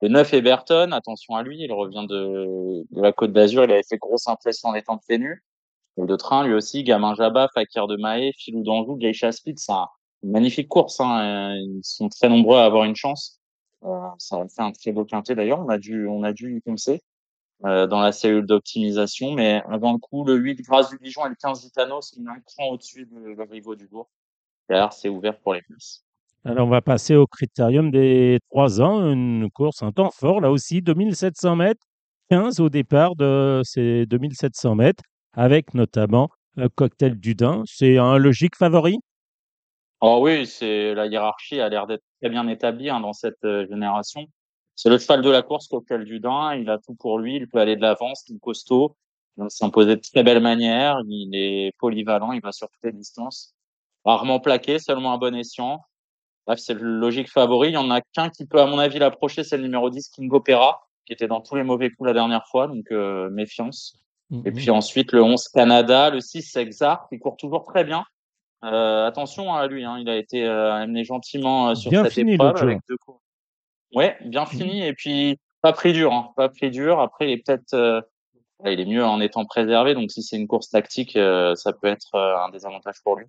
Le 0.00 0.08
9, 0.08 0.34
Eberton, 0.34 0.92
attention 0.92 1.34
à 1.34 1.42
lui, 1.42 1.58
il 1.60 1.72
revient 1.72 2.06
de, 2.08 2.84
de 2.90 3.02
la 3.02 3.12
Côte 3.12 3.32
d'Azur, 3.32 3.64
il 3.64 3.72
avait 3.72 3.82
fait 3.82 3.98
grosse 3.98 4.26
impression 4.28 4.70
en 4.70 4.74
étant 4.74 4.98
nus. 5.10 5.44
Le 5.96 6.06
de 6.06 6.16
train, 6.16 6.46
lui 6.46 6.54
aussi, 6.54 6.84
Gamin 6.84 7.14
Jabba, 7.14 7.48
Fakir 7.52 7.86
de 7.86 7.96
Mahé, 7.96 8.32
Filou 8.38 8.62
d'Anjou, 8.62 8.96
Geisha 8.96 9.30
Speed, 9.30 9.58
c'est 9.58 9.72
une 10.22 10.30
magnifique 10.30 10.68
course. 10.68 11.00
Hein. 11.00 11.54
Ils 11.56 11.80
sont 11.82 12.08
très 12.08 12.28
nombreux 12.28 12.56
à 12.56 12.64
avoir 12.64 12.84
une 12.84 12.96
chance. 12.96 13.40
Euh, 13.84 14.08
ça 14.18 14.38
va 14.38 14.48
faire 14.48 14.64
un 14.64 14.72
très 14.72 14.92
beau 14.92 15.04
quintet 15.04 15.34
d'ailleurs, 15.34 15.60
on 15.60 15.68
a 15.68 15.76
dû, 15.76 16.06
on 16.06 16.22
a 16.22 16.32
dû 16.32 16.56
y 16.56 16.60
penser. 16.60 17.02
Euh, 17.64 17.86
dans 17.86 18.00
la 18.00 18.12
cellule 18.12 18.46
d'optimisation. 18.46 19.32
Mais 19.32 19.62
avant 19.68 19.92
le 19.92 19.98
coup, 19.98 20.24
le 20.24 20.34
8 20.34 20.62
Grâce 20.62 20.90
du 20.90 20.98
Dijon 20.98 21.26
et 21.26 21.28
le 21.30 21.34
15 21.34 21.62
Gitano 21.62 22.00
sont 22.00 22.20
un 22.26 22.40
cran 22.40 22.68
au-dessus 22.70 23.06
de 23.06 23.34
le 23.34 23.42
Rivo 23.44 23.74
du 23.74 23.86
Bourg. 23.86 24.10
Derrière, 24.68 24.92
c'est 24.92 25.08
ouvert 25.08 25.38
pour 25.38 25.54
les 25.54 25.62
places. 25.62 26.04
Alors, 26.44 26.66
on 26.66 26.70
va 26.70 26.80
passer 26.80 27.14
au 27.14 27.26
critérium 27.26 27.90
des 27.90 28.38
3 28.50 28.80
ans, 28.80 29.00
une 29.12 29.48
course, 29.50 29.82
un 29.82 29.92
temps 29.92 30.10
fort, 30.10 30.40
là 30.40 30.50
aussi, 30.50 30.82
2700 30.82 31.54
mètres, 31.54 31.84
15 32.30 32.58
au 32.58 32.68
départ 32.68 33.14
de 33.14 33.60
ces 33.64 34.06
2700 34.06 34.74
mètres, 34.74 35.04
avec 35.34 35.74
notamment 35.74 36.30
un 36.56 36.68
cocktail 36.68 37.18
du 37.18 37.34
Dain. 37.34 37.62
C'est 37.66 37.96
un 37.96 38.18
logique 38.18 38.56
favori? 38.56 38.98
Oh 40.00 40.18
oui, 40.20 40.46
c'est 40.46 40.94
la 40.94 41.06
hiérarchie 41.06 41.60
a 41.60 41.68
l'air 41.68 41.86
d'être 41.86 42.02
très 42.20 42.28
bien 42.28 42.48
établie 42.48 42.90
hein, 42.90 42.98
dans 42.98 43.12
cette 43.12 43.44
euh, 43.44 43.66
génération. 43.68 44.26
C'est 44.74 44.88
le 44.88 44.98
cheval 44.98 45.22
de 45.22 45.30
la 45.30 45.42
course, 45.42 45.68
Cocktail 45.68 46.04
du 46.04 46.20
Dain. 46.20 46.54
Il 46.54 46.68
a 46.70 46.78
tout 46.78 46.94
pour 46.94 47.18
lui. 47.18 47.36
Il 47.36 47.48
peut 47.48 47.58
aller 47.58 47.76
de 47.76 47.82
l'avance, 47.82 48.24
il 48.28 48.36
est 48.36 48.40
costaud. 48.40 48.96
Il 49.38 49.44
s'imposer 49.48 49.96
de 49.96 50.00
très 50.00 50.22
belle 50.22 50.40
manière. 50.40 50.98
Il 51.06 51.30
est 51.34 51.72
polyvalent. 51.78 52.32
Il 52.32 52.40
va 52.40 52.52
sur 52.52 52.68
toutes 52.68 52.84
les 52.84 52.92
distances. 52.92 53.54
Rarement 54.04 54.40
plaqué, 54.40 54.78
seulement 54.78 55.12
un 55.12 55.18
bon 55.18 55.34
escient. 55.34 55.80
Bref, 56.46 56.58
c'est 56.58 56.74
le 56.74 56.82
logique 56.82 57.30
favori. 57.30 57.68
Il 57.68 57.74
y 57.74 57.76
en 57.76 57.90
a 57.90 58.00
qu'un 58.00 58.30
qui 58.30 58.46
peut, 58.46 58.60
à 58.60 58.66
mon 58.66 58.78
avis, 58.78 58.98
l'approcher. 58.98 59.44
C'est 59.44 59.56
le 59.56 59.62
numéro 59.62 59.90
10, 59.90 60.08
King 60.08 60.30
Opera, 60.32 60.80
qui 61.06 61.12
était 61.12 61.28
dans 61.28 61.40
tous 61.40 61.54
les 61.54 61.62
mauvais 61.62 61.90
coups 61.90 62.08
la 62.08 62.12
dernière 62.14 62.46
fois. 62.48 62.66
Donc, 62.66 62.90
euh, 62.90 63.30
méfiance. 63.30 63.94
Et 64.32 64.50
Mhm. 64.50 64.52
puis 64.54 64.70
ensuite, 64.70 65.12
le 65.12 65.22
11 65.22 65.48
Canada, 65.48 66.10
le 66.10 66.20
6 66.20 66.56
Exar, 66.56 67.06
qui 67.08 67.18
court 67.18 67.36
toujours 67.36 67.64
très 67.64 67.84
bien. 67.84 68.04
Euh, 68.64 69.06
attention 69.06 69.54
à 69.54 69.66
lui, 69.66 69.84
hein, 69.84 69.98
il 70.00 70.08
a 70.08 70.16
été 70.16 70.44
euh, 70.44 70.72
amené 70.72 71.04
gentiment 71.04 71.70
euh, 71.70 71.74
sur 71.74 71.90
Bien 71.90 72.04
cette 72.04 72.14
fini 72.14 72.34
épreuve 72.34 72.56
avec 72.62 72.78
deux 72.88 72.96
cours. 72.96 73.20
Ouais, 73.94 74.16
bien 74.24 74.46
fini 74.46 74.86
et 74.86 74.94
puis 74.94 75.38
pas 75.60 75.72
pris 75.72 75.92
dur, 75.92 76.12
hein, 76.12 76.30
pas 76.36 76.48
pris 76.48 76.70
dur. 76.70 77.00
Après, 77.00 77.28
il 77.28 77.32
est 77.32 77.42
peut-être, 77.46 77.74
euh, 77.74 78.00
il 78.64 78.80
est 78.80 78.86
mieux 78.86 79.04
en 79.04 79.20
étant 79.20 79.44
préservé. 79.44 79.94
Donc 79.94 80.10
si 80.10 80.22
c'est 80.22 80.36
une 80.36 80.46
course 80.48 80.70
tactique, 80.70 81.16
euh, 81.16 81.54
ça 81.54 81.72
peut 81.72 81.88
être 81.88 82.14
euh, 82.14 82.36
un 82.38 82.48
désavantage 82.50 82.96
pour 83.04 83.16
lui. 83.16 83.26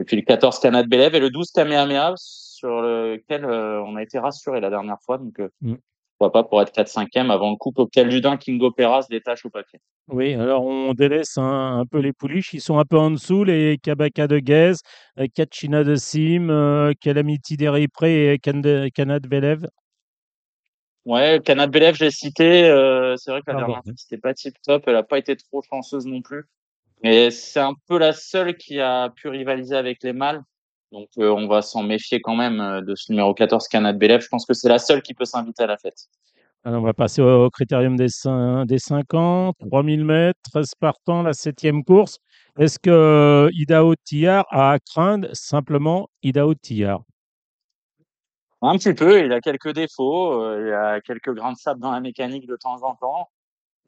Et 0.00 0.04
puis 0.04 0.16
le 0.16 0.22
14 0.22 0.58
Canad 0.58 0.88
Belev 0.88 1.14
et 1.14 1.20
le 1.20 1.30
12 1.30 1.50
Kamehameha 1.52 2.14
sur 2.16 2.82
lequel 2.82 3.44
euh, 3.44 3.80
on 3.84 3.96
a 3.96 4.02
été 4.02 4.18
rassuré 4.18 4.60
la 4.60 4.70
dernière 4.70 4.98
fois. 5.04 5.18
Donc 5.18 5.38
euh, 5.40 5.48
Mm. 5.62 5.74
pourquoi 6.18 6.32
pas 6.32 6.48
pour 6.48 6.60
être 6.62 6.72
4-5e 6.72 7.30
avant 7.30 7.50
le 7.50 7.56
coup. 7.56 7.70
Cocktail 7.72 8.08
Ludin, 8.08 8.36
King 8.36 8.60
Opera 8.62 9.02
se 9.02 9.08
détache 9.08 9.44
au 9.46 9.50
papier. 9.50 9.80
Oui, 10.08 10.34
alors 10.34 10.64
on 10.64 10.92
délaisse 10.92 11.38
un, 11.38 11.78
un 11.78 11.86
peu 11.86 11.98
les 12.00 12.12
pouliches. 12.12 12.52
Ils 12.52 12.60
sont 12.60 12.78
un 12.78 12.84
peu 12.84 12.98
en 12.98 13.10
dessous, 13.12 13.42
les 13.44 13.78
Kabaka 13.82 14.26
de 14.26 14.40
euh, 14.50 15.26
Kachina 15.34 15.82
de 15.84 15.94
Sim, 15.94 16.92
Calamity 17.00 17.56
d'Eripré 17.56 18.34
et 18.34 18.38
Kand- 18.38 18.90
Kanad 18.92 19.26
Velev. 19.26 19.66
Ouais, 21.04 21.40
Canad 21.44 21.70
Belev, 21.70 21.94
j'ai 21.96 22.10
cité. 22.10 22.64
euh, 22.64 23.16
c'est 23.16 23.30
vrai 23.30 23.40
que 23.40 23.50
la 23.50 23.54
Pardon. 23.58 23.72
dernière 23.74 23.94
c'était 23.96 24.18
pas 24.18 24.32
tip 24.34 24.54
top. 24.62 24.84
Elle 24.86 24.96
a 24.96 25.02
pas 25.02 25.18
été 25.18 25.36
trop 25.36 25.62
chanceuse 25.62 26.06
non 26.06 26.22
plus. 26.22 26.44
Mais 27.02 27.30
c'est 27.30 27.60
un 27.60 27.74
peu 27.86 27.98
la 27.98 28.12
seule 28.14 28.56
qui 28.56 28.80
a 28.80 29.10
pu 29.10 29.28
rivaliser 29.28 29.76
avec 29.76 30.02
les 30.02 30.14
mâles. 30.14 30.42
Donc, 30.92 31.08
euh, 31.18 31.28
on 31.30 31.46
va 31.48 31.60
s'en 31.60 31.82
méfier 31.82 32.20
quand 32.20 32.36
même 32.36 32.60
euh, 32.60 32.80
de 32.80 32.94
ce 32.94 33.12
numéro 33.12 33.34
14, 33.34 33.68
Canad 33.68 33.98
Belev. 33.98 34.20
Je 34.22 34.28
pense 34.28 34.46
que 34.46 34.54
c'est 34.54 34.68
la 34.68 34.78
seule 34.78 35.02
qui 35.02 35.12
peut 35.12 35.24
s'inviter 35.26 35.64
à 35.64 35.66
la 35.66 35.76
fête. 35.76 36.06
Alors, 36.62 36.80
on 36.80 36.84
va 36.86 36.94
passer 36.94 37.20
au, 37.20 37.44
au 37.44 37.50
critérium 37.50 37.96
des, 37.96 38.06
des 38.66 38.78
5 38.78 39.12
ans, 39.12 39.52
3000 39.68 40.04
mètres, 40.04 40.38
13 40.50 40.70
partants, 40.80 41.22
la 41.22 41.34
septième 41.34 41.84
course. 41.84 42.18
Est-ce 42.58 42.78
que 42.78 43.50
Idao 43.52 43.94
Tillard 43.96 44.46
a 44.50 44.72
à 44.72 44.78
craindre 44.78 45.28
simplement 45.34 46.08
Idao 46.22 46.54
Tillard 46.54 47.02
Un 48.66 48.78
petit 48.78 48.94
peu, 48.94 49.22
il 49.22 49.32
a 49.32 49.40
quelques 49.40 49.72
défauts. 49.74 50.40
euh, 50.42 50.66
il 50.66 50.72
a 50.72 51.00
quelques 51.02 51.34
grains 51.34 51.52
de 51.52 51.58
sable 51.58 51.80
dans 51.80 51.92
la 51.92 52.00
mécanique 52.00 52.46
de 52.46 52.56
temps 52.56 52.82
en 52.82 52.94
temps. 52.94 53.28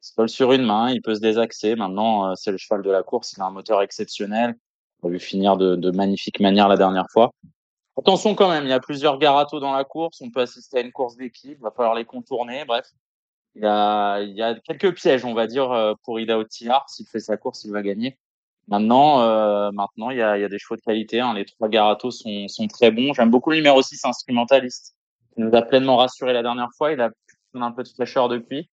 Il 0.03 0.05
se 0.05 0.27
sur 0.27 0.53
une 0.53 0.65
main, 0.65 0.91
il 0.91 1.01
peut 1.01 1.15
se 1.15 1.21
désaxer. 1.21 1.77
Maintenant, 1.77 2.31
euh, 2.31 2.35
c'est 2.37 2.51
le 2.51 2.59
cheval 2.59 2.83
de 2.83 2.91
la 2.91 3.03
course. 3.03 3.33
Il 3.33 3.41
a 3.41 3.47
un 3.47 3.51
moteur 3.51 3.81
exceptionnel. 3.81 4.55
On 5.03 5.09
a 5.09 5.11
vu 5.11 5.19
finir 5.19 5.57
de, 5.57 5.91
magnifique 5.91 6.41
manière 6.41 6.69
la 6.69 6.77
dernière 6.77 7.07
fois. 7.11 7.31
Attention 7.99 8.35
quand 8.35 8.51
même, 8.51 8.65
il 8.65 8.71
y 8.71 8.75
a 8.75 8.81
plusieurs 8.81 9.19
garatos 9.19 9.61
dans 9.61 9.73
la 9.73 9.85
course. 9.85 10.21
On 10.21 10.31
peut 10.31 10.43
assister 10.43 10.79
à 10.79 10.81
une 10.83 10.93
course 10.93 11.17
d'équipe. 11.17 11.59
Va 11.61 11.71
falloir 11.71 11.95
les 11.95 12.05
contourner. 12.05 12.67
Bref, 12.67 12.87
il 13.55 13.63
y 13.63 13.67
a, 13.67 14.21
il 14.21 14.35
y 14.37 14.43
a 14.43 14.55
quelques 14.61 14.95
pièges, 14.95 15.25
on 15.25 15.33
va 15.33 15.47
dire, 15.47 15.73
euh, 15.73 15.95
pour 16.05 16.21
Ida 16.21 16.39
Otillard. 16.39 16.89
S'il 16.91 17.07
fait 17.07 17.21
sa 17.21 17.39
course, 17.39 17.65
il 17.65 17.73
va 17.73 17.81
gagner. 17.81 18.19
Maintenant, 18.69 19.21
euh, 19.21 19.71
maintenant, 19.73 20.11
il 20.11 20.19
y 20.19 20.23
a, 20.23 20.39
y 20.39 20.45
a 20.45 20.49
des 20.49 20.59
chevaux 20.59 20.77
de 20.77 20.81
qualité. 20.81 21.21
Hein. 21.21 21.35
Les 21.35 21.45
trois 21.45 21.69
garatos 21.69 22.23
sont, 22.23 22.49
sont 22.49 22.67
très 22.67 22.91
bons. 22.91 23.13
J'aime 23.15 23.31
beaucoup 23.31 23.51
le 23.51 23.57
numéro 23.57 23.81
6, 23.81 24.05
instrumentaliste. 24.05 24.97
Il 25.37 25.45
nous 25.45 25.57
a 25.57 25.63
pleinement 25.63 25.97
rassuré 25.97 26.33
la 26.33 26.43
dernière 26.43 26.71
fois. 26.77 26.93
Il 26.93 27.01
a 27.01 27.11
un 27.55 27.73
peu 27.73 27.83
de 27.83 27.89
fraîcheur 27.89 28.29
depuis. 28.29 28.69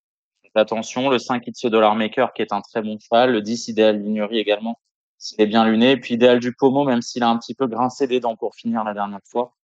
Attention, 0.56 1.10
le 1.10 1.18
5 1.18 1.48
It's 1.48 1.66
Dollar 1.66 1.96
Maker, 1.96 2.32
qui 2.34 2.44
est 2.44 2.54
un 2.54 2.62
très 2.62 2.82
bon 2.82 2.98
cheval. 3.00 3.32
Le 3.32 3.42
10 3.42 3.70
Idéal 3.70 4.00
Lignerie 4.00 4.38
également, 4.38 4.80
s'il 5.18 5.42
est 5.42 5.48
bien 5.48 5.66
luné. 5.66 5.92
Et 5.92 5.98
puis 5.98 6.14
Idéal 6.14 6.40
du 6.40 6.54
Pomo, 6.54 6.84
même 6.84 7.02
s'il 7.02 7.24
a 7.24 7.30
un 7.30 7.38
petit 7.38 7.56
peu 7.56 7.68
grincé 7.68 8.06
des 8.08 8.20
dents 8.20 8.36
pour 8.36 8.54
finir 8.56 8.84
la 8.84 8.94
dernière 8.94 9.22
fois. 9.26 9.56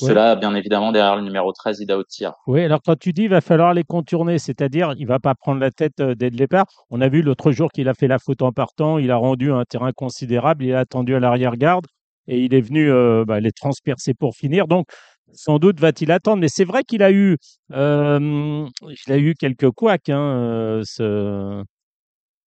Ouais. 0.00 0.08
Cela, 0.08 0.34
bien 0.34 0.54
évidemment, 0.56 0.90
derrière 0.90 1.14
le 1.16 1.22
numéro 1.22 1.52
13, 1.52 1.80
Ida 1.80 1.96
Otillard. 1.96 2.34
Oui, 2.48 2.62
alors 2.62 2.80
quand 2.84 2.98
tu 2.98 3.12
dis 3.12 3.22
il 3.22 3.28
va 3.28 3.40
falloir 3.40 3.74
les 3.74 3.84
contourner, 3.84 4.38
c'est-à-dire 4.38 4.92
il 4.98 5.06
va 5.06 5.20
pas 5.20 5.34
prendre 5.36 5.60
la 5.60 5.70
tête 5.70 6.00
euh, 6.00 6.14
dès 6.16 6.30
le 6.30 6.36
départ. 6.36 6.66
On 6.90 7.00
a 7.00 7.08
vu 7.08 7.22
l'autre 7.22 7.52
jour 7.52 7.70
qu'il 7.70 7.88
a 7.88 7.94
fait 7.94 8.08
la 8.08 8.18
faute 8.18 8.42
en 8.42 8.50
partant, 8.50 8.98
il 8.98 9.10
a 9.12 9.16
rendu 9.16 9.52
un 9.52 9.62
terrain 9.64 9.92
considérable, 9.92 10.64
il 10.64 10.74
a 10.74 10.80
attendu 10.80 11.14
à 11.14 11.20
l'arrière-garde 11.20 11.86
et 12.26 12.40
il 12.40 12.54
est 12.54 12.60
venu 12.60 12.90
euh, 12.90 13.24
bah, 13.24 13.38
les 13.38 13.52
transpercer 13.52 14.14
pour 14.14 14.34
finir. 14.34 14.66
Donc 14.66 14.86
sans 15.32 15.58
doute 15.60 15.78
va-t-il 15.78 16.10
attendre, 16.10 16.38
mais 16.40 16.48
c'est 16.48 16.64
vrai 16.64 16.82
qu'il 16.82 17.02
a 17.02 17.12
eu, 17.12 17.36
euh, 17.72 18.66
il 19.06 19.12
a 19.12 19.16
eu 19.18 19.34
quelques 19.34 19.70
couacs, 19.70 20.08
hein, 20.08 20.80
ce- 20.84 21.62
que 21.62 21.64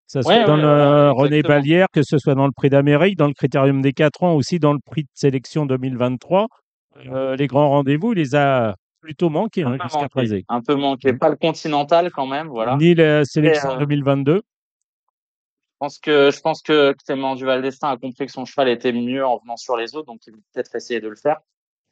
ce 0.08 0.22
soit 0.22 0.34
Ouais, 0.34 0.46
dans 0.46 0.56
ouais, 0.56 0.62
le 0.62 0.68
ouais, 0.68 1.10
René. 1.12 1.42
Balière, 1.42 1.88
que 1.94 2.02
ce 2.04 2.18
soit 2.18 2.36
dans 2.36 2.46
le 2.46 2.54
Prix 2.56 2.70
d'Amérique, 2.70 3.18
dans 3.18 3.28
le 3.28 3.34
Critérium 3.34 3.82
des 3.82 3.92
4 3.94 4.24
ans, 4.24 4.36
aussi 4.36 4.58
dans 4.60 4.72
le 4.74 4.80
Prix 4.86 5.04
de 5.04 5.10
sélection 5.14 5.66
2023. 5.66 6.48
Euh, 7.06 7.36
les 7.36 7.48
grands 7.48 7.70
rendez-vous, 7.70 8.14
il 8.14 8.18
les 8.18 8.36
a 8.36 8.76
plutôt 9.02 9.30
manqués 9.30 9.64
hein, 9.64 9.78
jusqu'à 9.82 10.00
manqué. 10.00 10.10
présent. 10.10 10.38
Un 10.50 10.62
peu 10.62 10.76
manqué. 10.76 11.14
Pas 11.14 11.30
le 11.30 11.36
continental 11.36 12.12
quand 12.12 12.28
même, 12.28 12.48
voilà. 12.48 12.76
Ni 12.78 12.96
la 12.96 13.24
sélection 13.26 13.72
euh, 13.72 13.78
2022. 13.80 14.36
Je 14.36 14.42
pense 15.80 16.00
que, 16.00 16.32
je 16.32 16.40
pense 16.42 16.62
que 16.64 16.94
Clément 17.06 17.36
Duval 17.36 17.62
d'Estaing 17.62 17.92
a 17.92 17.98
compris 17.98 18.26
que 18.26 18.32
son 18.32 18.46
cheval 18.46 18.68
était 18.70 18.92
mieux 18.92 19.24
en 19.26 19.38
venant 19.38 19.58
sur 19.58 19.78
les 19.78 19.96
autres, 19.96 20.08
donc 20.08 20.22
il 20.26 20.34
va 20.34 20.40
peut-être 20.54 20.74
essayer 20.76 21.00
de 21.00 21.08
le 21.08 21.16
faire. 21.16 21.38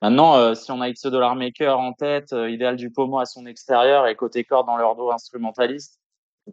Maintenant, 0.02 0.36
euh, 0.36 0.56
si 0.56 0.72
on 0.72 0.82
a 0.82 0.90
X 0.90 1.04
Dollar 1.06 1.36
Maker 1.36 1.78
en 1.80 1.94
tête, 1.94 2.34
euh, 2.34 2.50
idéal 2.50 2.76
du 2.78 2.90
Pomo 2.92 3.20
à 3.20 3.26
son 3.26 3.46
extérieur 3.46 4.08
et 4.08 4.16
côté 4.16 4.44
corde 4.44 4.66
dans 4.68 4.76
leur 4.78 4.96
dos 4.96 5.12
instrumentaliste, 5.12 6.00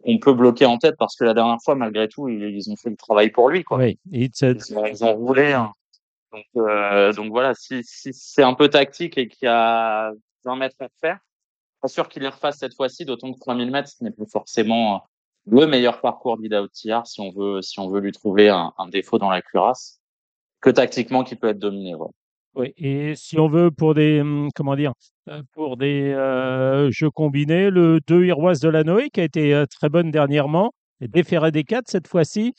on 0.05 0.17
peut 0.19 0.33
bloquer 0.33 0.65
en 0.65 0.77
tête 0.77 0.95
parce 0.97 1.15
que 1.15 1.23
la 1.23 1.33
dernière 1.33 1.57
fois, 1.63 1.75
malgré 1.75 2.07
tout, 2.07 2.29
ils, 2.29 2.43
ils 2.55 2.71
ont 2.71 2.75
fait 2.75 2.89
le 2.89 2.95
travail 2.95 3.31
pour 3.31 3.49
lui, 3.49 3.63
quoi. 3.63 3.77
Oui, 3.79 3.99
It's 4.11 4.41
a- 4.43 4.51
Ils 4.51 4.77
ont, 4.77 4.85
ils 4.85 5.03
ont 5.03 5.13
roulé. 5.13 5.53
hein. 5.53 5.71
Donc, 6.33 6.45
euh, 6.57 7.13
donc 7.13 7.31
voilà, 7.31 7.53
si, 7.53 7.81
c'est 7.83 8.43
un 8.43 8.55
peu 8.55 8.67
tactique 8.67 9.17
et 9.17 9.27
qu'il 9.27 9.45
y 9.45 9.49
a 9.49 10.11
20 10.45 10.55
mètres 10.55 10.75
à 10.79 10.87
faire, 10.99 11.19
pas 11.81 11.87
sûr 11.87 12.09
qu'il 12.09 12.23
les 12.23 12.29
refasse 12.29 12.57
cette 12.57 12.75
fois-ci, 12.75 13.05
d'autant 13.05 13.31
que 13.31 13.39
3000 13.39 13.69
mètres, 13.69 13.89
ce 13.89 14.03
n'est 14.03 14.11
pas 14.11 14.25
forcément 14.25 15.03
le 15.45 15.67
meilleur 15.67 16.01
parcours 16.01 16.37
d'Ida 16.37 16.63
Outillard 16.63 17.05
si 17.05 17.21
on 17.21 17.31
veut, 17.31 17.61
si 17.61 17.79
on 17.79 17.89
veut 17.89 17.99
lui 17.99 18.11
trouver 18.11 18.49
un, 18.49 18.71
défaut 18.89 19.19
dans 19.19 19.29
la 19.29 19.41
cuirasse, 19.41 19.99
que 20.61 20.69
tactiquement 20.69 21.23
qui 21.23 21.35
peut 21.35 21.49
être 21.49 21.59
dominé. 21.59 21.95
Oui. 22.55 22.73
Et 22.77 23.15
si 23.15 23.37
on 23.39 23.47
veut 23.47 23.71
pour 23.71 23.93
des, 23.93 24.21
hum, 24.21 24.49
comment 24.55 24.75
dire, 24.75 24.93
euh, 25.29 25.41
pour 25.53 25.77
des 25.77 26.13
euh, 26.13 26.89
jeux 26.91 27.09
combinés, 27.09 27.69
le 27.69 27.99
2 28.07 28.25
Iroise 28.25 28.59
de 28.59 28.69
la 28.69 28.83
Noé 28.83 29.09
qui 29.09 29.21
a 29.21 29.23
été 29.23 29.53
euh, 29.53 29.65
très 29.65 29.89
bonne 29.89 30.11
dernièrement, 30.11 30.71
et 31.01 31.07
déféré 31.07 31.51
des 31.51 31.63
4 31.63 31.87
cette 31.87 32.07
fois-ci. 32.07 32.53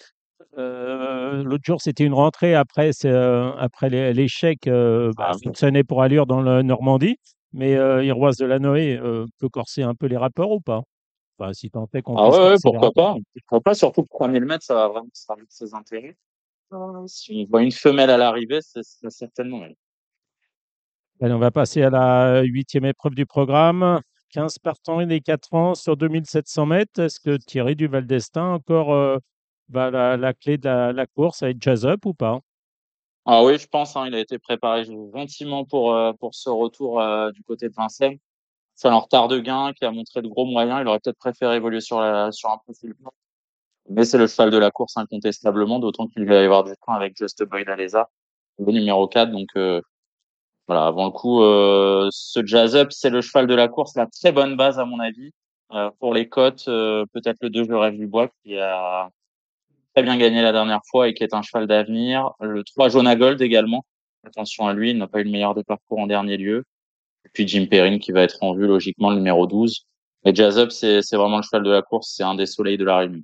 Euh, 0.59 1.04
L'autre 1.43 1.65
jour, 1.65 1.81
c'était 1.81 2.05
une 2.05 2.15
rentrée 2.15 2.55
après, 2.55 2.91
euh, 3.05 3.53
après 3.59 3.91
l'é- 3.91 4.13
l'échec 4.13 4.67
euh, 4.67 5.13
bah, 5.17 5.33
Ah, 5.43 5.83
pour 5.89 6.03
allure 6.03 6.27
dans 6.27 6.41
la 6.41 6.63
Normandie. 6.63 7.17
Mais 7.53 7.77
euh, 7.77 8.05
Iroise 8.05 8.37
de 8.37 8.47
la 8.47 8.59
Noé 8.59 8.97
euh, 8.97 9.27
peut 9.39 9.49
corser 9.49 9.83
un 9.83 9.95
peu 9.95 10.07
les 10.07 10.17
rapports 10.17 10.51
ou 10.51 10.61
pas? 10.61 10.83
Enfin, 11.39 11.53
si 11.53 11.71
tant 11.71 11.89
est 11.95 12.03
qu'on 12.03 12.17
Ah 12.17 12.31
ouais, 12.31 12.57
pourquoi 12.63 12.93
pas? 12.93 13.17
Pourquoi 13.47 13.61
pas, 13.61 13.75
surtout 13.75 14.03
que 14.03 14.09
3000 14.09 14.45
mètres, 14.45 14.65
ça 14.65 14.75
va 14.75 14.89
vraiment 14.89 15.09
servir 15.13 15.45
ses 15.49 15.75
intérêts. 15.75 16.17
Euh, 16.73 17.07
si 17.07 17.45
on 17.47 17.51
voit 17.51 17.63
une 17.63 17.73
femelle 17.73 18.11
à 18.11 18.17
l'arrivée, 18.17 18.61
c'est 18.61 18.83
certainement 19.11 19.65
elle. 19.65 19.77
Allez, 21.21 21.33
on 21.33 21.39
va 21.39 21.51
passer 21.51 21.83
à 21.83 21.91
la 21.91 22.43
huitième 22.43 22.85
épreuve 22.85 23.15
du 23.15 23.27
programme. 23.27 24.01
15 24.31 24.59
partants 24.59 25.01
et 25.01 25.07
les 25.07 25.21
4 25.21 25.55
ans 25.55 25.77
sur 25.77 25.97
2700 25.97 26.67
mètres. 26.67 27.01
Est-ce 27.01 27.21
que 27.21 27.37
Thierry 27.37 27.77
Duval 27.77 28.05
d'Estaing 28.05 28.43
a 28.51 28.55
encore 28.55 28.93
euh, 28.93 29.19
bah, 29.69 29.91
la, 29.91 30.35
clé 30.35 30.59
de 30.59 30.67
la, 30.67 30.93
la 30.93 31.07
course 31.07 31.43
avec 31.43 31.63
Jazz 31.63 31.87
Up 31.87 32.07
ou 32.07 32.15
pas? 32.15 32.41
Ah 33.27 33.43
oui, 33.43 33.59
je 33.59 33.67
pense, 33.67 33.97
hein, 33.97 34.07
il 34.07 34.15
a 34.15 34.21
été 34.21 34.39
préparé 34.39 34.85
gentiment 34.85 35.65
pour, 35.65 35.95
euh, 35.95 36.13
pour 36.13 36.35
ce 36.35 36.51
retour 36.51 37.01
euh, 37.01 37.31
du 37.33 37.43
côté 37.43 37.69
de 37.71 37.75
Vincennes. 37.75 38.19
C'est 38.75 38.89
un 38.89 38.97
retard 38.97 39.29
de 39.29 39.39
gain 39.39 39.73
qui 39.73 39.85
a 39.87 39.91
montré 39.91 40.21
de 40.21 40.29
gros 40.29 40.45
moyens. 40.45 40.81
Il 40.83 40.89
aurait 40.89 41.01
peut-être 41.01 41.19
préféré 41.19 41.57
évoluer 41.57 41.81
sur, 41.81 42.01
la, 42.01 42.33
sur 42.33 42.51
un 42.51 42.59
profil. 42.59 42.95
Mais 43.89 44.05
c'est 44.05 44.19
le 44.19 44.27
cheval 44.27 44.51
de 44.51 44.59
la 44.59 44.71
course 44.71 44.97
incontestablement, 44.97 45.79
d'autant 45.79 46.07
qu'il 46.09 46.27
va 46.27 46.35
y 46.43 46.45
avoir 46.45 46.65
du 46.65 46.73
temps 46.87 46.93
avec 46.93 47.17
Just 47.17 47.43
Boy 47.45 47.65
d'Alesa, 47.65 48.11
le 48.59 48.73
numéro 48.73 49.09
4. 49.09 49.31
Donc 49.31 49.49
euh, 49.57 49.81
voilà, 50.67 50.87
avant 50.87 51.07
le 51.07 51.11
coup, 51.13 51.41
ce 52.11 52.45
Jazz 52.45 52.77
Up, 52.77 52.93
c'est 52.93 53.11
le 53.11 53.21
cheval 53.23 53.47
de 53.47 53.55
la 53.55 53.69
course, 53.69 53.95
la 53.97 54.07
très 54.07 54.33
bonne 54.33 54.57
base 54.57 54.79
à 54.79 54.85
mon 54.85 55.01
avis. 55.01 55.33
Pour 55.99 56.15
les 56.15 56.29
cotes, 56.29 56.65
peut-être 56.67 57.39
le 57.43 57.51
2, 57.51 57.65
je 57.65 57.73
rêve 57.73 57.97
du 57.97 58.07
bois, 58.07 58.29
qui 58.43 58.59
a 58.59 59.11
très 59.95 60.03
bien 60.03 60.17
gagné 60.17 60.43
la 60.43 60.53
dernière 60.53 60.81
fois 60.91 61.09
et 61.09 61.15
qui 61.15 61.23
est 61.23 61.35
un 61.35 61.43
cheval 61.43 61.67
d'avenir. 61.67 62.33
Le 62.41 62.65
3, 62.65 62.89
Jonah 62.89 63.15
Gold 63.15 63.41
également. 63.41 63.85
Attention 64.27 64.67
à 64.67 64.73
lui, 64.73 64.91
il 64.91 64.99
n'a 64.99 65.07
pas 65.07 65.21
eu 65.21 65.25
le 65.25 65.31
meilleur 65.31 65.55
des 65.55 65.63
parcours 65.63 66.01
en 66.01 66.07
dernier 66.07 66.37
lieu. 66.37 66.65
Et 67.25 67.29
puis 67.33 67.47
Jim 67.47 67.67
Perrin 67.71 67.99
qui 67.99 68.11
va 68.11 68.23
être 68.23 68.39
en 68.43 68.55
vue 68.55 68.67
logiquement 68.67 69.11
le 69.11 69.17
numéro 69.17 69.47
12. 69.47 69.87
Et 70.25 70.35
Jazz 70.35 70.59
Up, 70.59 70.71
c'est 70.71 71.01
vraiment 71.13 71.37
le 71.37 71.43
cheval 71.43 71.63
de 71.63 71.71
la 71.71 71.83
course, 71.83 72.13
c'est 72.17 72.25
un 72.25 72.35
des 72.35 72.47
soleils 72.47 72.79
de 72.79 72.85
la 72.85 72.99
Réunion. 72.99 73.23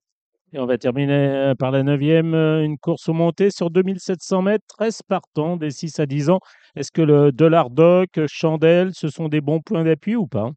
Et 0.52 0.58
on 0.58 0.66
va 0.66 0.78
terminer 0.78 1.12
euh, 1.12 1.54
par 1.54 1.70
la 1.70 1.82
neuvième, 1.82 2.34
euh, 2.34 2.64
une 2.64 2.76
course 2.76 3.08
au 3.08 3.12
monté 3.12 3.50
sur 3.50 3.70
2700 3.70 4.42
mètres, 4.42 4.64
13 4.68 5.02
partants 5.02 5.56
des 5.56 5.70
6 5.70 6.00
à 6.00 6.06
10 6.06 6.28
ans. 6.30 6.40
Est-ce 6.76 6.90
que 6.92 7.02
le 7.02 7.30
Dollar 7.30 7.70
Doc, 7.70 8.08
Chandelle, 8.26 8.90
ce 8.92 9.08
sont 9.08 9.28
des 9.28 9.40
bons 9.40 9.60
points 9.60 9.84
d'appui 9.84 10.16
ou 10.16 10.26
pas? 10.26 10.50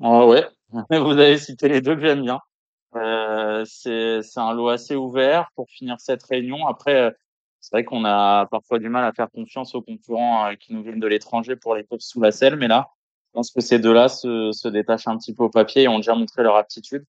Oh 0.00 0.28
Ouais, 0.28 0.44
vous 0.90 1.12
avez 1.12 1.38
cité 1.38 1.68
les 1.68 1.80
deux 1.80 1.94
que 1.94 2.02
j'aime 2.02 2.22
bien. 2.22 2.40
Euh, 2.94 3.64
c'est 3.64 4.20
un 4.36 4.52
lot 4.52 4.68
assez 4.68 4.96
ouvert 4.96 5.50
pour 5.54 5.68
finir 5.70 5.96
cette 5.98 6.22
réunion. 6.24 6.66
Après, 6.66 6.94
euh, 6.94 7.10
c'est 7.60 7.74
vrai 7.74 7.84
qu'on 7.84 8.04
a 8.04 8.46
parfois 8.46 8.78
du 8.78 8.88
mal 8.88 9.04
à 9.04 9.12
faire 9.12 9.30
confiance 9.30 9.74
aux 9.74 9.82
concurrents 9.82 10.46
euh, 10.46 10.54
qui 10.54 10.74
nous 10.74 10.82
viennent 10.82 11.00
de 11.00 11.06
l'étranger 11.06 11.56
pour 11.56 11.74
les 11.74 11.84
courses 11.84 12.06
sous 12.06 12.20
la 12.20 12.32
selle, 12.32 12.56
mais 12.56 12.68
là, 12.68 12.90
je 13.28 13.32
pense 13.34 13.50
que 13.50 13.60
ces 13.60 13.78
deux-là 13.78 14.08
se, 14.08 14.52
se 14.52 14.68
détachent 14.68 15.06
un 15.06 15.16
petit 15.16 15.32
peu 15.34 15.44
au 15.44 15.48
papier 15.48 15.82
et 15.82 15.88
ont 15.88 15.98
déjà 15.98 16.14
montré 16.14 16.42
leur 16.42 16.56
aptitude. 16.56 17.04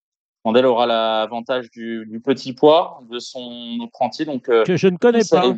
Mandel 0.46 0.66
aura 0.66 0.86
l'avantage 0.86 1.70
du, 1.72 2.06
du, 2.06 2.20
petit 2.20 2.54
poids 2.54 3.02
de 3.10 3.20
son 3.20 3.80
apprenti. 3.84 4.26
Donc, 4.26 4.50
euh, 4.50 4.64
que 4.64 4.78
je 4.78 4.88
ne 4.88 4.98
connais 4.98 5.24
pas. 5.30 5.54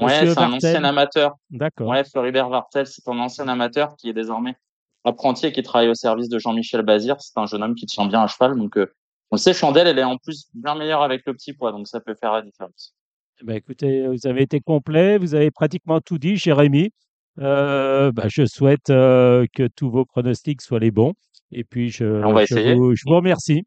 Ouais, 0.00 0.26
c'est 0.26 0.38
un 0.38 0.52
ancien 0.52 0.84
amateur. 0.84 1.36
D'accord. 1.50 1.88
Ouais, 1.88 2.02
Floribert 2.04 2.48
Vartel, 2.48 2.86
c'est 2.86 3.06
un 3.08 3.18
ancien 3.18 3.46
amateur 3.48 3.94
qui 3.96 4.08
est 4.08 4.14
désormais 4.14 4.56
apprenti 5.04 5.46
et 5.46 5.52
qui 5.52 5.62
travaille 5.62 5.88
au 5.88 5.94
service 5.94 6.28
de 6.28 6.38
Jean-Michel 6.38 6.82
Bazir. 6.82 7.16
C'est 7.20 7.38
un 7.38 7.46
jeune 7.46 7.62
homme 7.62 7.74
qui 7.74 7.86
tient 7.86 8.06
bien 8.06 8.22
à 8.22 8.26
cheval. 8.26 8.56
Donc, 8.56 8.76
euh, 8.76 8.92
on 9.30 9.36
le 9.36 9.40
sait, 9.40 9.54
Chandelle, 9.54 9.86
elle 9.86 9.98
est 9.98 10.04
en 10.04 10.18
plus 10.18 10.48
bien 10.54 10.74
meilleure 10.74 11.02
avec 11.02 11.22
le 11.26 11.34
petit 11.34 11.52
poids. 11.52 11.72
Donc, 11.72 11.88
ça 11.88 12.00
peut 12.00 12.14
faire 12.14 12.32
la 12.32 12.42
différence. 12.42 12.94
Ben, 13.42 13.56
écoutez, 13.56 14.06
vous 14.06 14.26
avez 14.26 14.42
été 14.42 14.60
complet. 14.60 15.18
Vous 15.18 15.34
avez 15.34 15.50
pratiquement 15.50 16.00
tout 16.00 16.18
dit, 16.18 16.36
Jérémy. 16.36 16.90
Euh, 17.38 18.12
bah, 18.12 18.26
je 18.28 18.44
souhaite 18.44 18.90
euh, 18.90 19.46
que 19.54 19.66
tous 19.66 19.90
vos 19.90 20.04
pronostics 20.04 20.60
soient 20.60 20.80
les 20.80 20.90
bons. 20.90 21.14
Et 21.50 21.64
puis, 21.64 21.90
je, 21.90 22.04
On 22.04 22.32
va 22.32 22.44
je, 22.44 22.74
vous, 22.74 22.94
je 22.94 23.02
vous 23.06 23.16
remercie. 23.16 23.64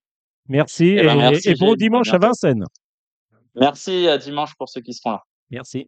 Merci 0.47 0.85
Eh 0.85 0.99
et, 0.99 1.03
ben, 1.03 1.15
merci, 1.15 1.49
et 1.49 1.55
bon 1.55 1.75
dimanche 1.75 2.13
à. 2.13 2.19
Vincennes. 2.19 2.65
Merci 3.55 4.07
à 4.07 4.17
dimanche 4.17 4.53
pour 4.57 4.69
ceux 4.69 4.81
qui 4.81 4.93
seront 4.93 5.11
là. 5.11 5.23
Merci. 5.49 5.87